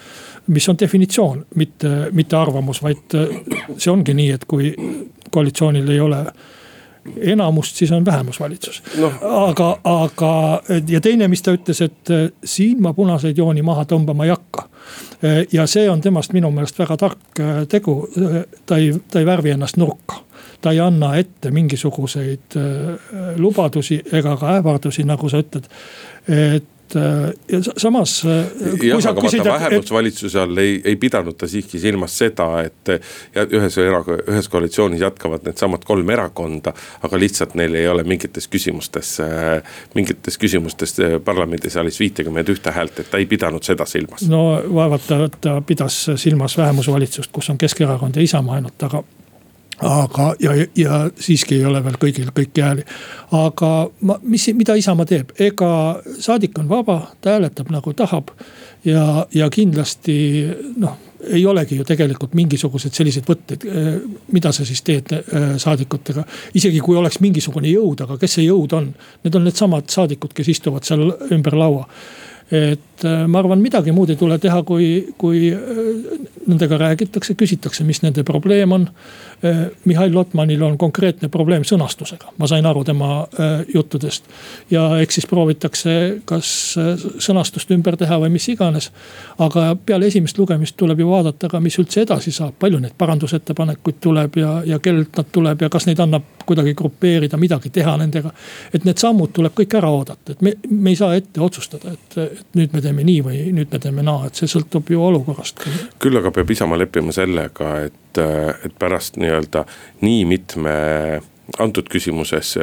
[0.47, 3.39] mis on definitsioon, mitte, mitte arvamus, vaid äh,
[3.79, 4.75] see ongi nii, et kui
[5.35, 6.21] koalitsioonil ei ole
[7.21, 9.13] enamust, siis on vähemusvalitsus no..
[9.49, 10.33] aga, aga
[10.89, 14.69] ja teine, mis ta ütles, et äh, siin ma punaseid jooni maha tõmbama ei hakka.
[15.25, 17.97] Äh, ja see on temast minu meelest väga tark tegu,
[18.67, 20.23] ta ei, ta ei värvi ennast nurka
[20.65, 22.55] ta ei anna ette mingisuguseid
[23.37, 25.67] lubadusi ega ka ähvardusi, nagu sa ütled.
[26.29, 28.25] et ja samas.
[28.25, 32.93] Äh, jah, aga vaata vähemusvalitsuse all ei, ei pidanud ta siiski silmas seda, et
[33.45, 36.75] ühes era-, ühes koalitsioonis jätkavad needsamad kolm erakonda.
[37.03, 39.17] aga lihtsalt neil ei ole mingites küsimustes,
[39.95, 44.29] mingites küsimustes parlamendisaalis viitekümmet ühte häält, et ta ei pidanud seda silmas.
[44.29, 44.45] no
[44.75, 49.03] vaevalt ta, ta pidas silmas vähemusvalitsust, kus on Keskerakond ja Isamaa ainult, aga
[49.83, 52.85] aga, ja, ja siiski ei ole veel kõigil kõiki hääli.
[53.33, 55.71] aga ma, mis, mida Isamaa teeb, ega
[56.21, 58.31] saadik on vaba, ta hääletab nagu tahab.
[58.85, 60.17] ja, ja kindlasti
[60.77, 63.95] noh, ei olegi ju tegelikult mingisugused sellised võtted, eh,
[64.33, 66.25] mida sa siis teed eh, saadikutega.
[66.55, 68.93] isegi kui oleks mingisugune jõud, aga kes see jõud on?
[69.25, 71.89] Need on needsamad saadikud, kes istuvad seal ümber laua
[72.53, 75.59] et äh, ma arvan, midagi muud ei tule teha, kui, kui äh,
[76.47, 78.87] nendega räägitakse, küsitakse, mis nende probleem on.
[79.45, 83.27] Äh, Mihhail Lotmanil on konkreetne probleem sõnastusega, ma sain aru tema
[83.75, 84.25] juttudest.
[84.71, 86.49] ja eks siis proovitakse, kas
[87.23, 88.91] sõnastust ümber teha või mis iganes.
[89.39, 94.01] aga peale esimest lugemist tuleb ju vaadata ka, mis üldse edasi saab, palju neid parandusettepanekuid
[94.01, 98.33] tuleb ja, ja kellelt nad tuleb ja kas neid annab kuidagi grupeerida, midagi teha nendega.
[98.73, 102.05] et need sammud tuleb kõik ära oodata, et me, me ei saa ette otsustada, et
[102.23, 105.65] et nüüd me teeme nii või nüüd me teeme naa, et see sõltub ju olukorrast.
[105.99, 109.65] küll aga peab Isamaa leppima sellega, et, et pärast nii-öelda
[110.07, 110.77] nii mitme,
[111.59, 112.55] antud küsimuses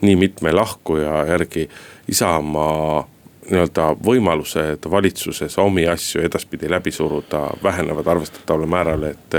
[0.00, 1.68] nii mitme lahkuja järgi
[2.08, 3.04] Isamaa
[3.50, 9.34] nii-öelda võimalused valitsuses omi asju edaspidi läbi suruda vähenevad arvestataval määral, et.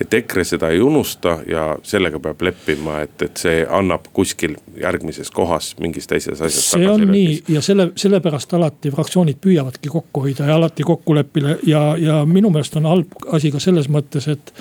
[0.00, 5.30] et EKRE seda ei unusta ja sellega peab leppima, et, et see annab kuskil järgmises
[5.30, 6.70] kohas mingis teises asjas.
[6.70, 11.82] see on nii ja selle, sellepärast alati fraktsioonid püüavadki kokku hoida ja alati kokkuleppele ja,
[11.98, 14.54] ja minu meelest on halb asi ka selles mõttes, et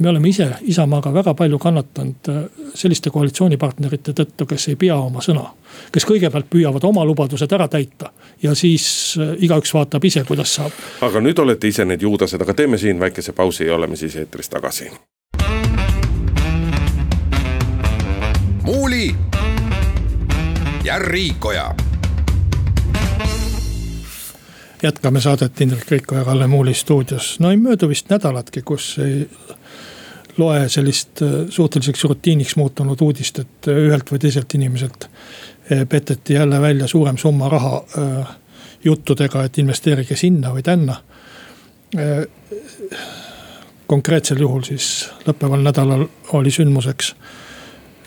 [0.00, 2.42] me oleme ise Isamaaga väga palju kannatanud äh,
[2.74, 5.46] selliste koalitsioonipartnerite tõttu, kes ei pea oma sõna.
[5.92, 10.72] kes kõigepealt püüavad oma lubadused ära täita ja siis äh, igaüks vaatab ise, kuidas saab.
[11.00, 14.48] aga nüüd olete ise need juudased, aga teeme siin väikese pausi ja oleme siis eetris
[14.48, 14.90] tagasi.
[18.62, 19.14] muuli
[20.84, 21.74] ja Riikoja
[24.82, 27.40] jätkame saadet Indrek Riiko ja Kalle Muuli stuudios.
[27.40, 29.28] no ei möödu vist nädalatki, kus ei
[30.38, 36.38] loe sellist äh, suhteliseks rutiiniks muutunud uudist, et äh, ühelt või teiselt inimeselt äh, peteti
[36.38, 37.82] jälle välja suurem summa raha
[38.84, 40.96] juttudega, et investeerige sinna või tänna.
[43.86, 46.04] konkreetsel juhul siis lõppeval nädalal
[46.36, 47.14] oli sündmuseks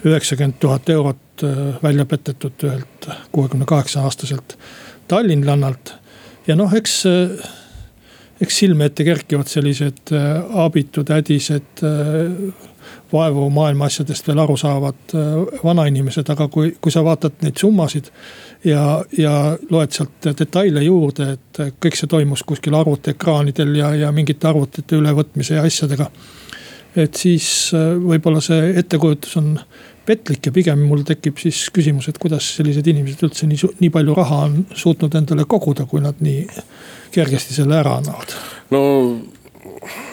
[0.06, 1.44] üheksakümmend tuhat eurot
[1.84, 4.58] välja petetud ühelt kuuekümne kaheksa aastaselt
[5.08, 5.96] tallinlannalt
[6.48, 7.04] ja noh, eks,
[8.42, 12.70] eks silme ette kerkivad sellised äh, abitud, hädised, äh,
[13.12, 15.14] vaevu maailma asjadest veel aru saavad
[15.64, 18.08] vanainimesed, aga kui, kui sa vaatad neid summasid.
[18.64, 24.48] ja, ja loed sealt detaile juurde, et kõik see toimus kuskil arvutiekraanidel ja, ja mingite
[24.48, 26.08] arvutite ülevõtmise ja asjadega.
[26.96, 29.54] et siis võib-olla see ettekujutus on
[30.06, 34.16] petlik ja pigem mul tekib siis küsimus, et kuidas sellised inimesed üldse nii, nii palju
[34.18, 36.48] raha on suutnud endale koguda, kui nad nii
[37.14, 38.34] kergesti selle ära annavad.
[38.74, 38.82] no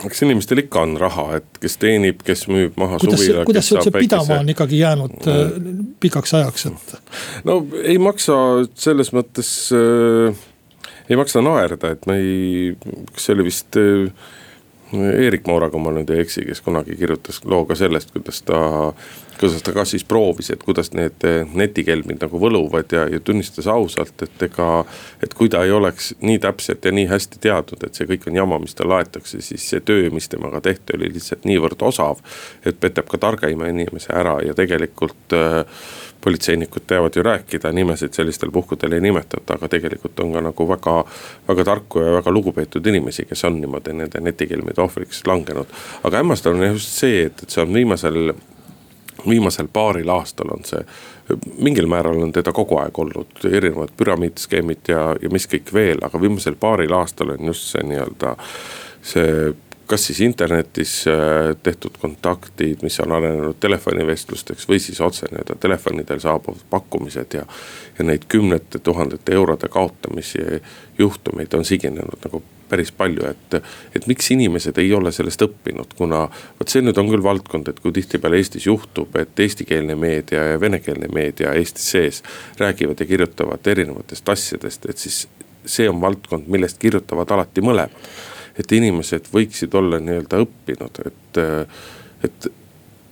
[0.07, 3.45] eks inimestel ikka on raha, et kes teenib, kes müüb maha kuidas, suvila.
[3.49, 5.87] kuidas see üldse pidama on ikkagi jäänud mm.
[6.03, 7.15] pikaks ajaks, et?
[7.49, 8.37] no ei maksa
[8.79, 10.45] selles mõttes äh,,
[11.09, 12.75] ei maksa naerda, et me ei,
[13.15, 14.29] kas see oli vist äh,
[14.93, 18.61] Eerik Mooraga ma nüüd ei eksi, kes kunagi kirjutas loo ka sellest, kuidas ta
[19.39, 23.69] kuidas ta ka siis proovis, et kuidas need eh, netikelmid nagu võluvad ja, ja tunnistas
[23.71, 24.85] ausalt, et ega.
[25.23, 28.41] et kui ta ei oleks nii täpselt ja nii hästi teadnud, et see kõik on
[28.41, 32.23] jama, mis talle aetakse, siis see töö, mis temaga tehti, oli lihtsalt niivõrd osav.
[32.67, 35.65] et petab ka targema inimese ära ja tegelikult äh,
[36.21, 40.95] politseinikud teavad ju rääkida, nimesid sellistel puhkudel ei nimetata, aga tegelikult on ka nagu väga,
[41.49, 45.67] väga tarku ja väga lugupeetud inimesi, kes on niimoodi nende netikelmide ohvriks langenud.
[46.03, 48.35] aga hämmastav on just see, et, et see on viimasel
[49.29, 50.83] viimasel paaril aastal on see,
[51.59, 56.21] mingil määral on teda kogu aeg olnud, erinevad püramiidskeemid ja, ja mis kõik veel, aga
[56.21, 58.37] viimasel paaril aastal on just see nii-öelda
[59.03, 59.55] see
[59.89, 66.21] kas siis internetis äh, tehtud kontaktid, mis on arenenud telefonivestlusteks või siis otse nii-öelda telefonidel
[66.21, 67.47] saabuvad pakkumised ja.
[67.99, 70.45] ja neid kümnete tuhandete eurode kaotamisi
[70.99, 73.59] juhtumeid on siginenud nagu päris palju, et,
[73.97, 77.81] et miks inimesed ei ole sellest õppinud, kuna vot see nüüd on küll valdkond, et
[77.81, 82.23] kui tihtipeale Eestis juhtub, et eestikeelne meedia ja venekeelne meedia Eestis sees
[82.61, 85.23] räägivad ja kirjutavad erinevatest asjadest, et siis
[85.69, 88.11] see on valdkond, millest kirjutavad alati mõlemad.
[88.59, 91.43] Et inimesed võiksid olla nii-öelda õppinud, et,
[92.27, 92.51] et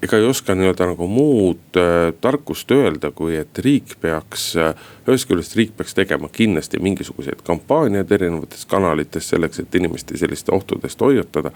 [0.02, 4.74] ega ei oska nii-öelda nagu muud äh, tarkust öelda, kui et riik peaks äh,.
[5.08, 11.00] ühest küljest riik peaks tegema kindlasti mingisuguseid kampaaniaid erinevates kanalites selleks, et inimesi selliste ohtudest
[11.00, 11.50] hoiatada.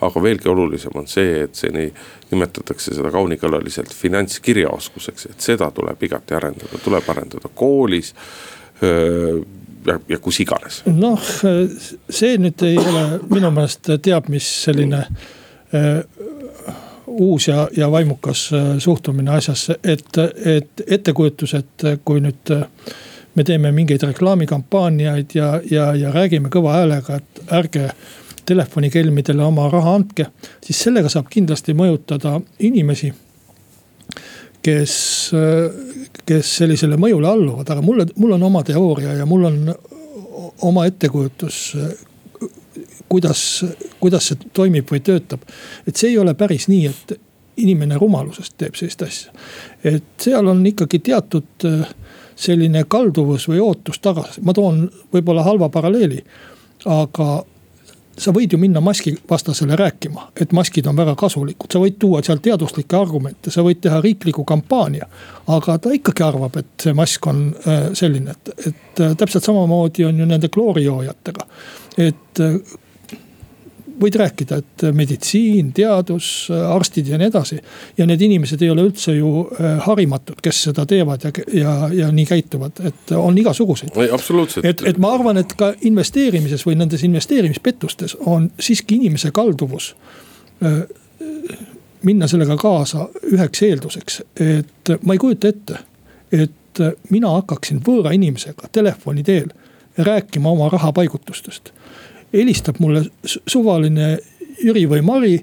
[0.00, 1.88] aga veelgi olulisem on see, et seni
[2.30, 8.14] nimetatakse seda kaunikõlaliselt finantskirjaoskuseks, et seda tuleb igati arendada, tuleb arendada koolis
[8.82, 9.40] äh,
[9.86, 10.82] ja, ja kus iganes.
[10.86, 11.22] noh,
[12.10, 16.00] see nüüd ei ole minu meelest teab, mis selline äh,
[17.06, 22.66] uus ja, ja vaimukas äh, suhtumine asjasse, et, et ettekujutus, et kui nüüd äh,
[23.36, 27.90] me teeme mingeid reklaamikampaaniaid ja, ja, ja räägime kõva häälega, et ärge
[28.46, 30.28] telefonikelmidele oma raha andke,
[30.64, 33.12] siis sellega saab kindlasti mõjutada inimesi.
[34.66, 34.94] kes,
[35.30, 35.70] äh,
[36.26, 39.74] kes sellisele mõjule alluvad, aga mulle, mul on oma teooria ja mul on
[40.66, 41.60] oma ettekujutus
[43.08, 43.64] kuidas,
[44.00, 45.46] kuidas see toimib või töötab.
[45.86, 47.16] et see ei ole päris nii, et
[47.56, 49.32] inimene rumalusest teeb sellist asja.
[49.84, 51.68] et seal on ikkagi teatud
[52.36, 56.24] selline kalduvus või ootus tagasi, ma toon võib-olla halva paralleeli.
[56.84, 57.44] aga
[58.18, 62.40] sa võid ju minna maskivastasele rääkima, et maskid on väga kasulikud, sa võid tuua seal
[62.44, 65.06] teaduslikke argumente, sa võid teha riikliku kampaania.
[65.46, 70.04] aga ta ikkagi arvab, et see mask on äh, selline, et, et äh, täpselt samamoodi
[70.04, 71.46] on ju nende kloorijoojatega.
[71.96, 72.44] et
[74.00, 77.58] võid rääkida, et meditsiin, teadus, arstid ja nii edasi.
[77.98, 82.10] ja need inimesed ei ole üldse ju äh, harimatud, kes seda teevad ja, ja, ja
[82.12, 83.92] nii käituvad, et on igasuguseid.
[84.64, 89.94] et, et ma arvan, et ka investeerimises või nendes investeerimispettustes on siiski inimese kalduvus
[90.64, 90.82] äh,
[92.06, 95.78] minna sellega kaasa üheks eelduseks, et ma ei kujuta ette,
[96.32, 99.48] et mina hakkaksin võõra inimesega telefoni teel
[99.96, 101.72] rääkima oma rahapaigutustest
[102.32, 104.16] helistab mulle suvaline
[104.62, 105.36] Jüri või Mari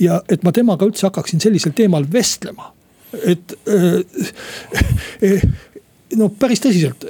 [0.00, 2.72] ja et ma temaga üldse hakkaksin sellisel teemal vestlema.
[3.26, 3.56] et
[6.18, 7.06] no päris tõsiselt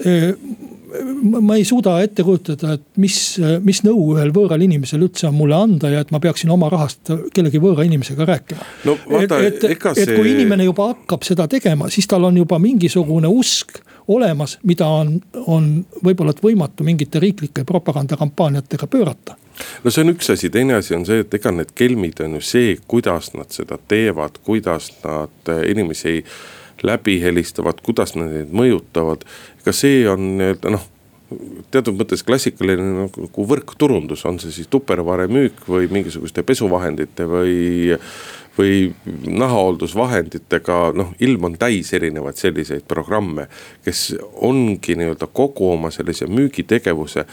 [1.41, 3.17] ma ei suuda ette kujutada, et mis,
[3.65, 7.13] mis nõu ühel võõral inimesel üldse on mulle anda ja et ma peaksin oma rahast
[7.35, 8.97] kellegi võõra inimesega rääkima no,.
[9.21, 9.77] et, et, see...
[10.03, 14.87] et kui inimene juba hakkab seda tegema, siis tal on juba mingisugune usk olemas, mida
[14.87, 15.71] on, on
[16.05, 19.37] võib-olla võimatu mingite riiklike propagandakampaaniatega pöörata
[19.85, 22.45] no see on üks asi, teine asi on see, et ega need kelmid on ju
[22.45, 26.23] see, kuidas nad seda teevad, kuidas nad inimesi
[26.83, 29.27] läbi helistavad, kuidas nad neid mõjutavad
[29.61, 30.89] ega see on nii-öelda noh
[31.71, 37.57] teatud mõttes klassikaline nagu võrkturundus, on see siis tupperware müük või mingisuguste pesuvahendite või.
[38.61, 38.91] Või
[39.41, 43.47] nahahooldusvahenditega, noh ilm on täis erinevaid selliseid programme,
[43.85, 44.11] kes
[44.45, 47.25] ongi nii-öelda kogu oma sellise müügitegevuse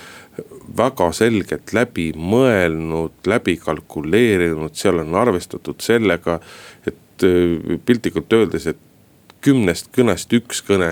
[0.77, 6.39] väga selgelt läbi mõelnud, läbi kalkuleerinud, seal on arvestatud sellega,
[6.87, 7.25] et
[7.85, 8.83] piltlikult öeldes, et
[9.41, 10.91] kümnest kõnest üks kõne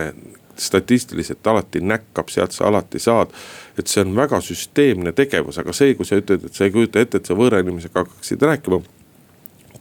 [0.55, 3.33] statistiliselt alati näkkab, sealt sa alati saad.
[3.77, 7.01] et see on väga süsteemne tegevus, aga see, kui sa ütled, et sa ei kujuta
[7.03, 8.79] ette, et sa võõra inimesega hakkaksid rääkima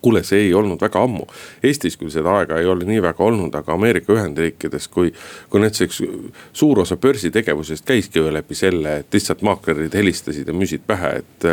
[0.05, 1.27] kuule, see ei olnud väga ammu.
[1.65, 5.13] Eestis küll seda aega ei ole nii väga olnud, aga Ameerika Ühendriikides, kui,
[5.51, 6.03] kui näiteks
[6.53, 11.51] suur osa börsitegevusest käiski ju läbi selle, et lihtsalt maaklerid helistasid ja müüsid pähe, et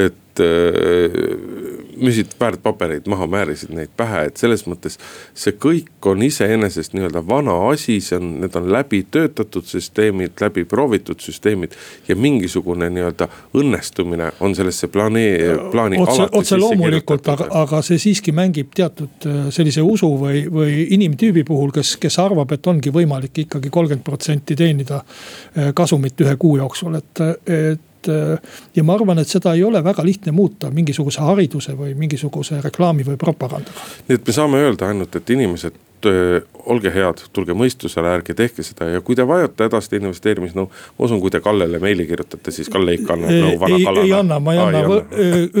[0.00, 4.96] et äh, müüsid väärtpabereid maha, määrisid neid pähe, et selles mõttes.
[5.34, 10.64] see kõik on iseenesest nii-öelda vana asi, see on, need on läbi töötatud süsteemid, läbi
[10.64, 11.76] proovitud süsteemid.
[12.08, 18.32] ja mingisugune nii-öelda õnnestumine on sellesse planee-, plaani otse, otse loomulikult, aga, aga see siiski
[18.36, 23.44] mängib teatud äh, sellise usu või, või inimtüübi puhul, kes, kes arvab, et ongi võimalik
[23.44, 28.38] ikkagi kolmkümmend protsenti teenida äh, kasumit ühe kuu jooksul, et, et et äh,
[28.74, 33.06] ja ma arvan, et seda ei ole väga lihtne muuta mingisuguse hariduse või mingisuguse reklaami
[33.06, 33.86] või propagandaga.
[34.08, 35.76] nii et me saame öelda ainult, et inimesed
[36.08, 36.40] äh,
[36.70, 40.82] olge head, tulge mõistusele, ärge tehke seda ja kui te vajate hädasti investeerimisnõu no,.
[40.98, 44.04] ma usun, kui te Kallele meili kirjutate, siis Kalle ikka annab nõu vana Kallale.
[44.08, 44.82] ei anna, ma ei anna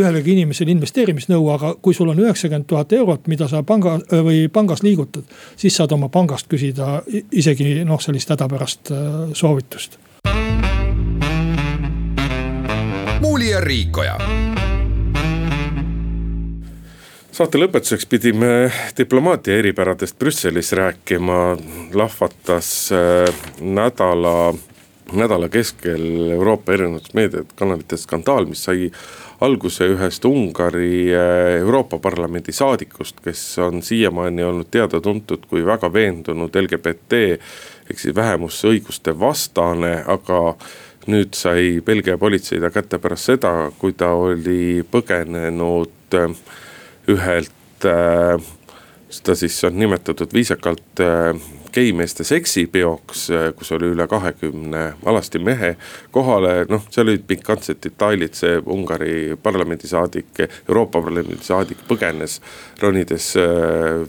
[0.02, 4.84] ühelegi inimesele investeerimisnõu, aga kui sul on üheksakümmend tuhat eurot, mida sa panga või pangas
[4.86, 5.24] liigutad.
[5.56, 7.00] siis saad oma pangast küsida
[7.32, 8.94] isegi noh, sellist hädapärast
[9.32, 10.00] soovitust
[13.20, 14.14] Muuli ja Riikoja.
[17.32, 21.36] Saate lõpetuseks pidime diplomaatia eripäradest Brüsselis rääkima,
[21.92, 23.28] lahvatas äh,
[23.60, 24.54] nädala,
[25.12, 28.88] nädala keskel Euroopa erinevates meediakanalites skandaal, mis sai
[29.44, 36.56] alguse ühest Ungari äh, Euroopa Parlamendi saadikust, kes on siiamaani olnud teada-tuntud kui väga veendunud
[36.56, 37.26] LGBT
[37.90, 40.56] ehk siis vähemusõiguste vastane, aga
[41.08, 46.34] nüüd sai Belgia politsei ta kätte pärast seda, kui ta oli põgenenud äh,
[47.08, 48.36] ühelt, äh,
[49.10, 51.32] seda siis on nimetatud viisakalt äh,
[51.70, 55.76] geimeeste seksipeoks, kus oli üle kahekümne alasti mehe
[56.10, 60.32] kohale, noh, seal olid pikantsed detailid, see Ungari parlamendisaadik,
[60.66, 62.40] Euroopa Parlamendi saadik põgenes,
[62.82, 63.28] ronides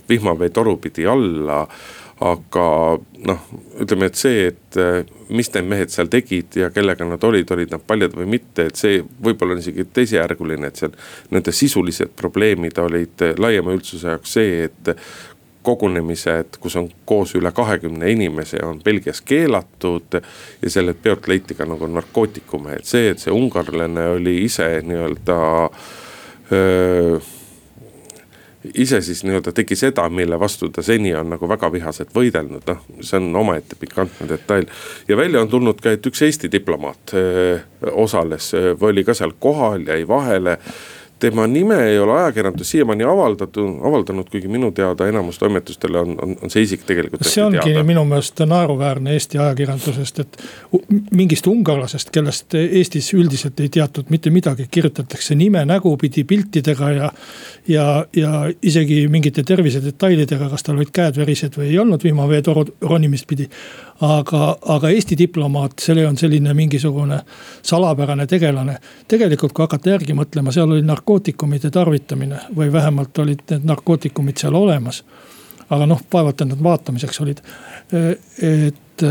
[0.10, 1.68] vihmavee torupidi alla
[2.22, 2.66] aga
[3.26, 3.46] noh,
[3.82, 5.02] ütleme, et see, et äh,
[5.34, 8.78] mis need mehed seal tegid ja kellega nad olid, olid nad paljad või mitte, et
[8.78, 10.94] see võib-olla on isegi teisejärguline, et seal.
[11.34, 14.94] Nende sisulised probleemid olid äh, laiema üldsuse jaoks see, et
[15.66, 20.22] kogunemised, kus on koos üle kahekümne inimese, on Belgias keelatud.
[20.62, 25.38] ja sellelt peolt leiti ka nagu narkootikume, et see, et see ungarlane oli ise nii-öelda
[28.74, 32.84] ise siis nii-öelda tegi seda, mille vastu ta seni on nagu väga vihaselt võidelnud, noh,
[33.02, 34.68] see on omaette pikantne detail.
[35.08, 37.60] ja välja on tulnud ka, et üks Eesti diplomaat öö,
[37.92, 38.52] osales,
[38.82, 40.58] oli ka seal kohal, jäi vahele
[41.22, 46.36] tema nime ei ole ajakirjandus siiamaani avaldatud, avaldanud, kuigi minu teada enamus toimetustele on, on,
[46.42, 47.26] on see isik tegelikult.
[47.28, 47.84] see ongi teada.
[47.88, 50.42] minu meelest naeruväärne Eesti ajakirjandusest, et
[51.12, 57.12] mingist ungarlasest, kellest Eestis üldiselt ei teatud mitte midagi, kirjutatakse nime nägupidi piltidega ja.
[57.68, 63.30] ja, ja isegi mingite tervisedetailidega, kas tal olid käed verised või ei olnud vihmaveetoru ronimist
[63.30, 63.50] pidi
[64.02, 67.22] aga, aga Eesti diplomaat, see on selline mingisugune
[67.62, 68.78] salapärane tegelane.
[69.08, 74.56] tegelikult, kui hakata järgi mõtlema, seal oli narkootikumide tarvitamine või vähemalt olid need narkootikumid seal
[74.58, 75.04] olemas.
[75.70, 77.38] aga noh, vaevalt et nad vaatamiseks olid,
[78.42, 79.04] et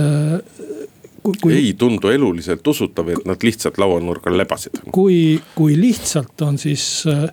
[1.22, 1.54] kui.
[1.54, 4.82] ei tundu eluliselt usutav, et nad lihtsalt lauanurgal lebasid.
[4.92, 7.26] kui, kui lihtsalt on siis äh,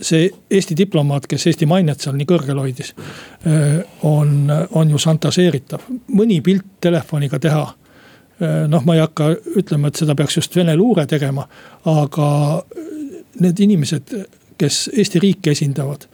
[0.00, 2.94] see Eesti diplomaat, kes Eesti mainet seal nii kõrgel hoidis.
[3.46, 7.64] Äh, on, on ju šantažeeritav, mõni pilt telefoniga teha.
[8.42, 11.46] Äh, noh, ma ei hakka ütlema, et seda peaks just Vene luure tegema,
[11.84, 12.28] aga
[13.38, 14.14] need inimesed
[14.58, 16.08] kes Eesti riiki esindavad.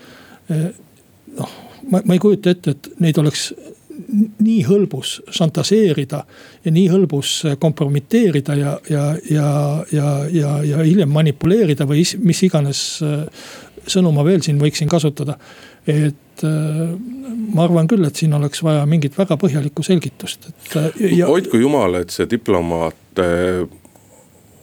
[1.39, 1.53] noh,
[1.91, 3.49] ma, ma ei kujuta ette, et neid oleks
[4.39, 6.25] nii hõlbus šantaseerida
[6.65, 9.49] ja nii hõlbus kompromiteerida ja, ja, ja,
[9.93, 12.83] ja, ja, ja hiljem manipuleerida või mis iganes
[13.87, 15.37] sõnu ma veel siin võiksin kasutada.
[15.87, 16.43] et
[17.55, 20.77] ma arvan küll, et siin oleks vaja mingit väga põhjalikku selgitust, et.
[21.13, 21.29] Ja...
[21.29, 23.21] hoidku jumal, et see diplomaat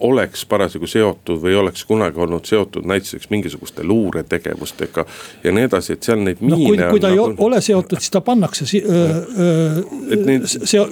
[0.01, 5.05] oleks parasjagu seotud või oleks kunagi olnud seotud näiteks mingisuguste luuretegevustega
[5.43, 6.67] ja nii edasi, et seal neid miine no,.
[6.67, 7.29] kui, kui ta nagu...
[7.31, 10.85] ei ole seotud, siis ta pannakse si neid, see,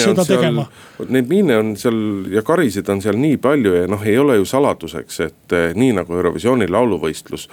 [0.00, 0.66] seda tegema.
[1.08, 1.98] Neid miine on seal
[2.32, 5.94] ja karisid on seal nii palju ja noh, ei ole ju saladuseks, et eh, nii
[6.00, 7.48] nagu Eurovisiooni lauluvõistlus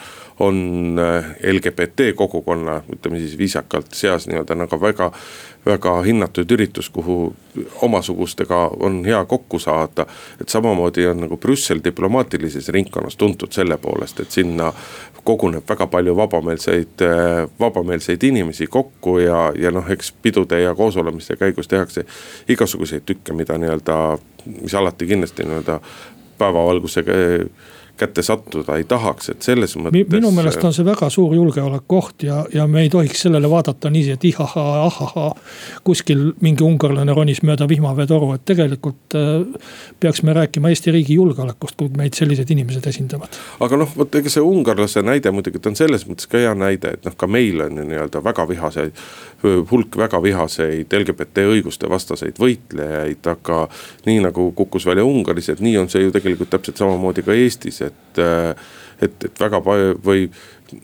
[0.45, 5.11] on eh, LGBT kogukonna, ütleme siis viisakalt seas nii-öelda nagu väga
[5.65, 7.35] väga hinnatud üritus, kuhu
[7.81, 10.05] omasugustega on hea kokku saada.
[10.41, 14.73] et samamoodi on nagu Brüssel diplomaatilises ringkonnas tuntud selle poolest, et sinna
[15.23, 17.01] koguneb väga palju vabameelseid,
[17.59, 22.05] vabameelseid inimesi kokku ja, ja noh, eks pidude ja koosolemiste käigus tehakse
[22.49, 24.17] igasuguseid tükke, mida nii-öelda,
[24.61, 25.79] mis alati kindlasti nii-öelda
[26.37, 27.11] päevavalgusega
[27.97, 30.09] kätte sattuda ei tahaks, et selles mõttes.
[30.11, 34.17] minu meelest on see väga suur julgeolekuoht ja, ja me ei tohiks sellele vaadata niiviisi,
[34.17, 35.35] et ihahaa, ahahaa.
[35.83, 39.69] kuskil mingi ungarlane ronis mööda vihmaveetoru, et tegelikult äh,
[39.99, 43.39] peaks me rääkima Eesti riigi julgeolekust, kui meid sellised inimesed esindavad.
[43.59, 46.97] aga noh, vot ega see ungarlase näide muidugi, ta on selles mõttes ka hea näide,
[46.97, 49.05] et noh, ka meil on ju nii-öelda väga vihaseid.
[49.71, 53.67] hulk väga vihaseid LGBT õiguste vastaseid võitlejaid, aga
[54.07, 57.81] nii nagu kukkus välja Ungaris, et nii on see ju tegelikult täpselt samamoodi ka Eestis
[57.89, 58.19] et,
[59.01, 60.27] et, et väga palju või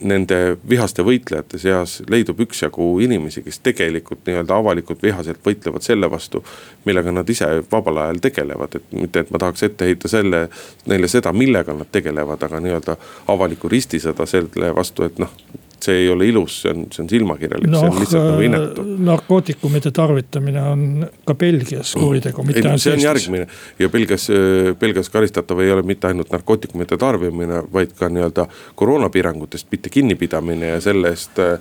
[0.00, 6.44] nende vihaste võitlejate seas leidub üksjagu inimesi, kes tegelikult nii-öelda avalikult vihaselt võitlevad selle vastu.
[6.84, 10.48] millega nad ise vabal ajal tegelevad, et mitte, et ma tahaks ette heita selle,
[10.86, 12.96] neile seda, millega nad tegelevad, aga nii-öelda
[13.34, 15.34] avalikku ristisõda selle vastu, et noh
[15.82, 18.84] see ei ole ilus, see on, see on silmakirjalik no,, see on lihtsalt nagu inetu.
[18.84, 20.84] Äh, narkootikumide tarvitamine on
[21.26, 22.88] ka Belgias kuritegu, mitte ainult Eestis.
[22.88, 23.46] see on järgmine
[23.78, 28.46] ja Belgias, äh, Belgias karistatav ei ole mitte ainult narkootikumide tarbimine, vaid ka nii-öelda
[28.78, 31.58] koroonapiirangutest mitte kinnipidamine ja selle eest äh,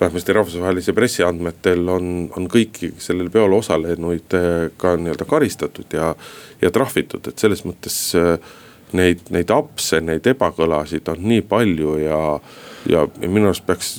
[0.00, 4.34] vähemasti rahvusvahelise pressi andmetel on, on kõiki sellel peol osalenuid
[4.76, 6.10] ka nii-öelda karistatud ja,
[6.60, 7.96] ja trahvitud, et selles mõttes
[8.98, 12.18] neid, neid apse, neid ebakõlasid on nii palju ja
[12.88, 13.96] ja, minu arust peaks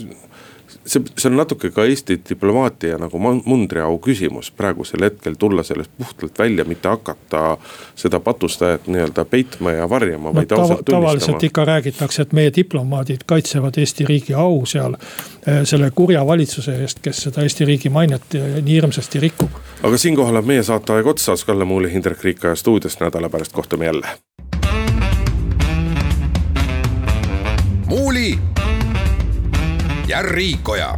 [0.86, 6.40] see, see on natuke ka Eesti diplomaatia nagu mundriau küsimus praegusel hetkel tulla sellest puhtalt
[6.40, 7.58] välja, mitte hakata
[7.96, 11.02] seda patustajat nii-öelda peitma ja varjama no,, vaid ausalt tunnistama.
[11.02, 16.78] tavaliselt ikka räägitakse, et meie diplomaadid kaitsevad Eesti riigi au seal eh, selle kurja valitsuse
[16.82, 19.62] eest, kes seda Eesti riigi mainet nii hirmsasti rikub.
[19.84, 24.08] aga siinkohal on meie saateaeg otsas, Kalle Muuli, Hindrek Riikoja stuudios, nädala pärast kohtume jälle.
[27.86, 28.38] muuli
[30.16, 30.98] ja Riikoja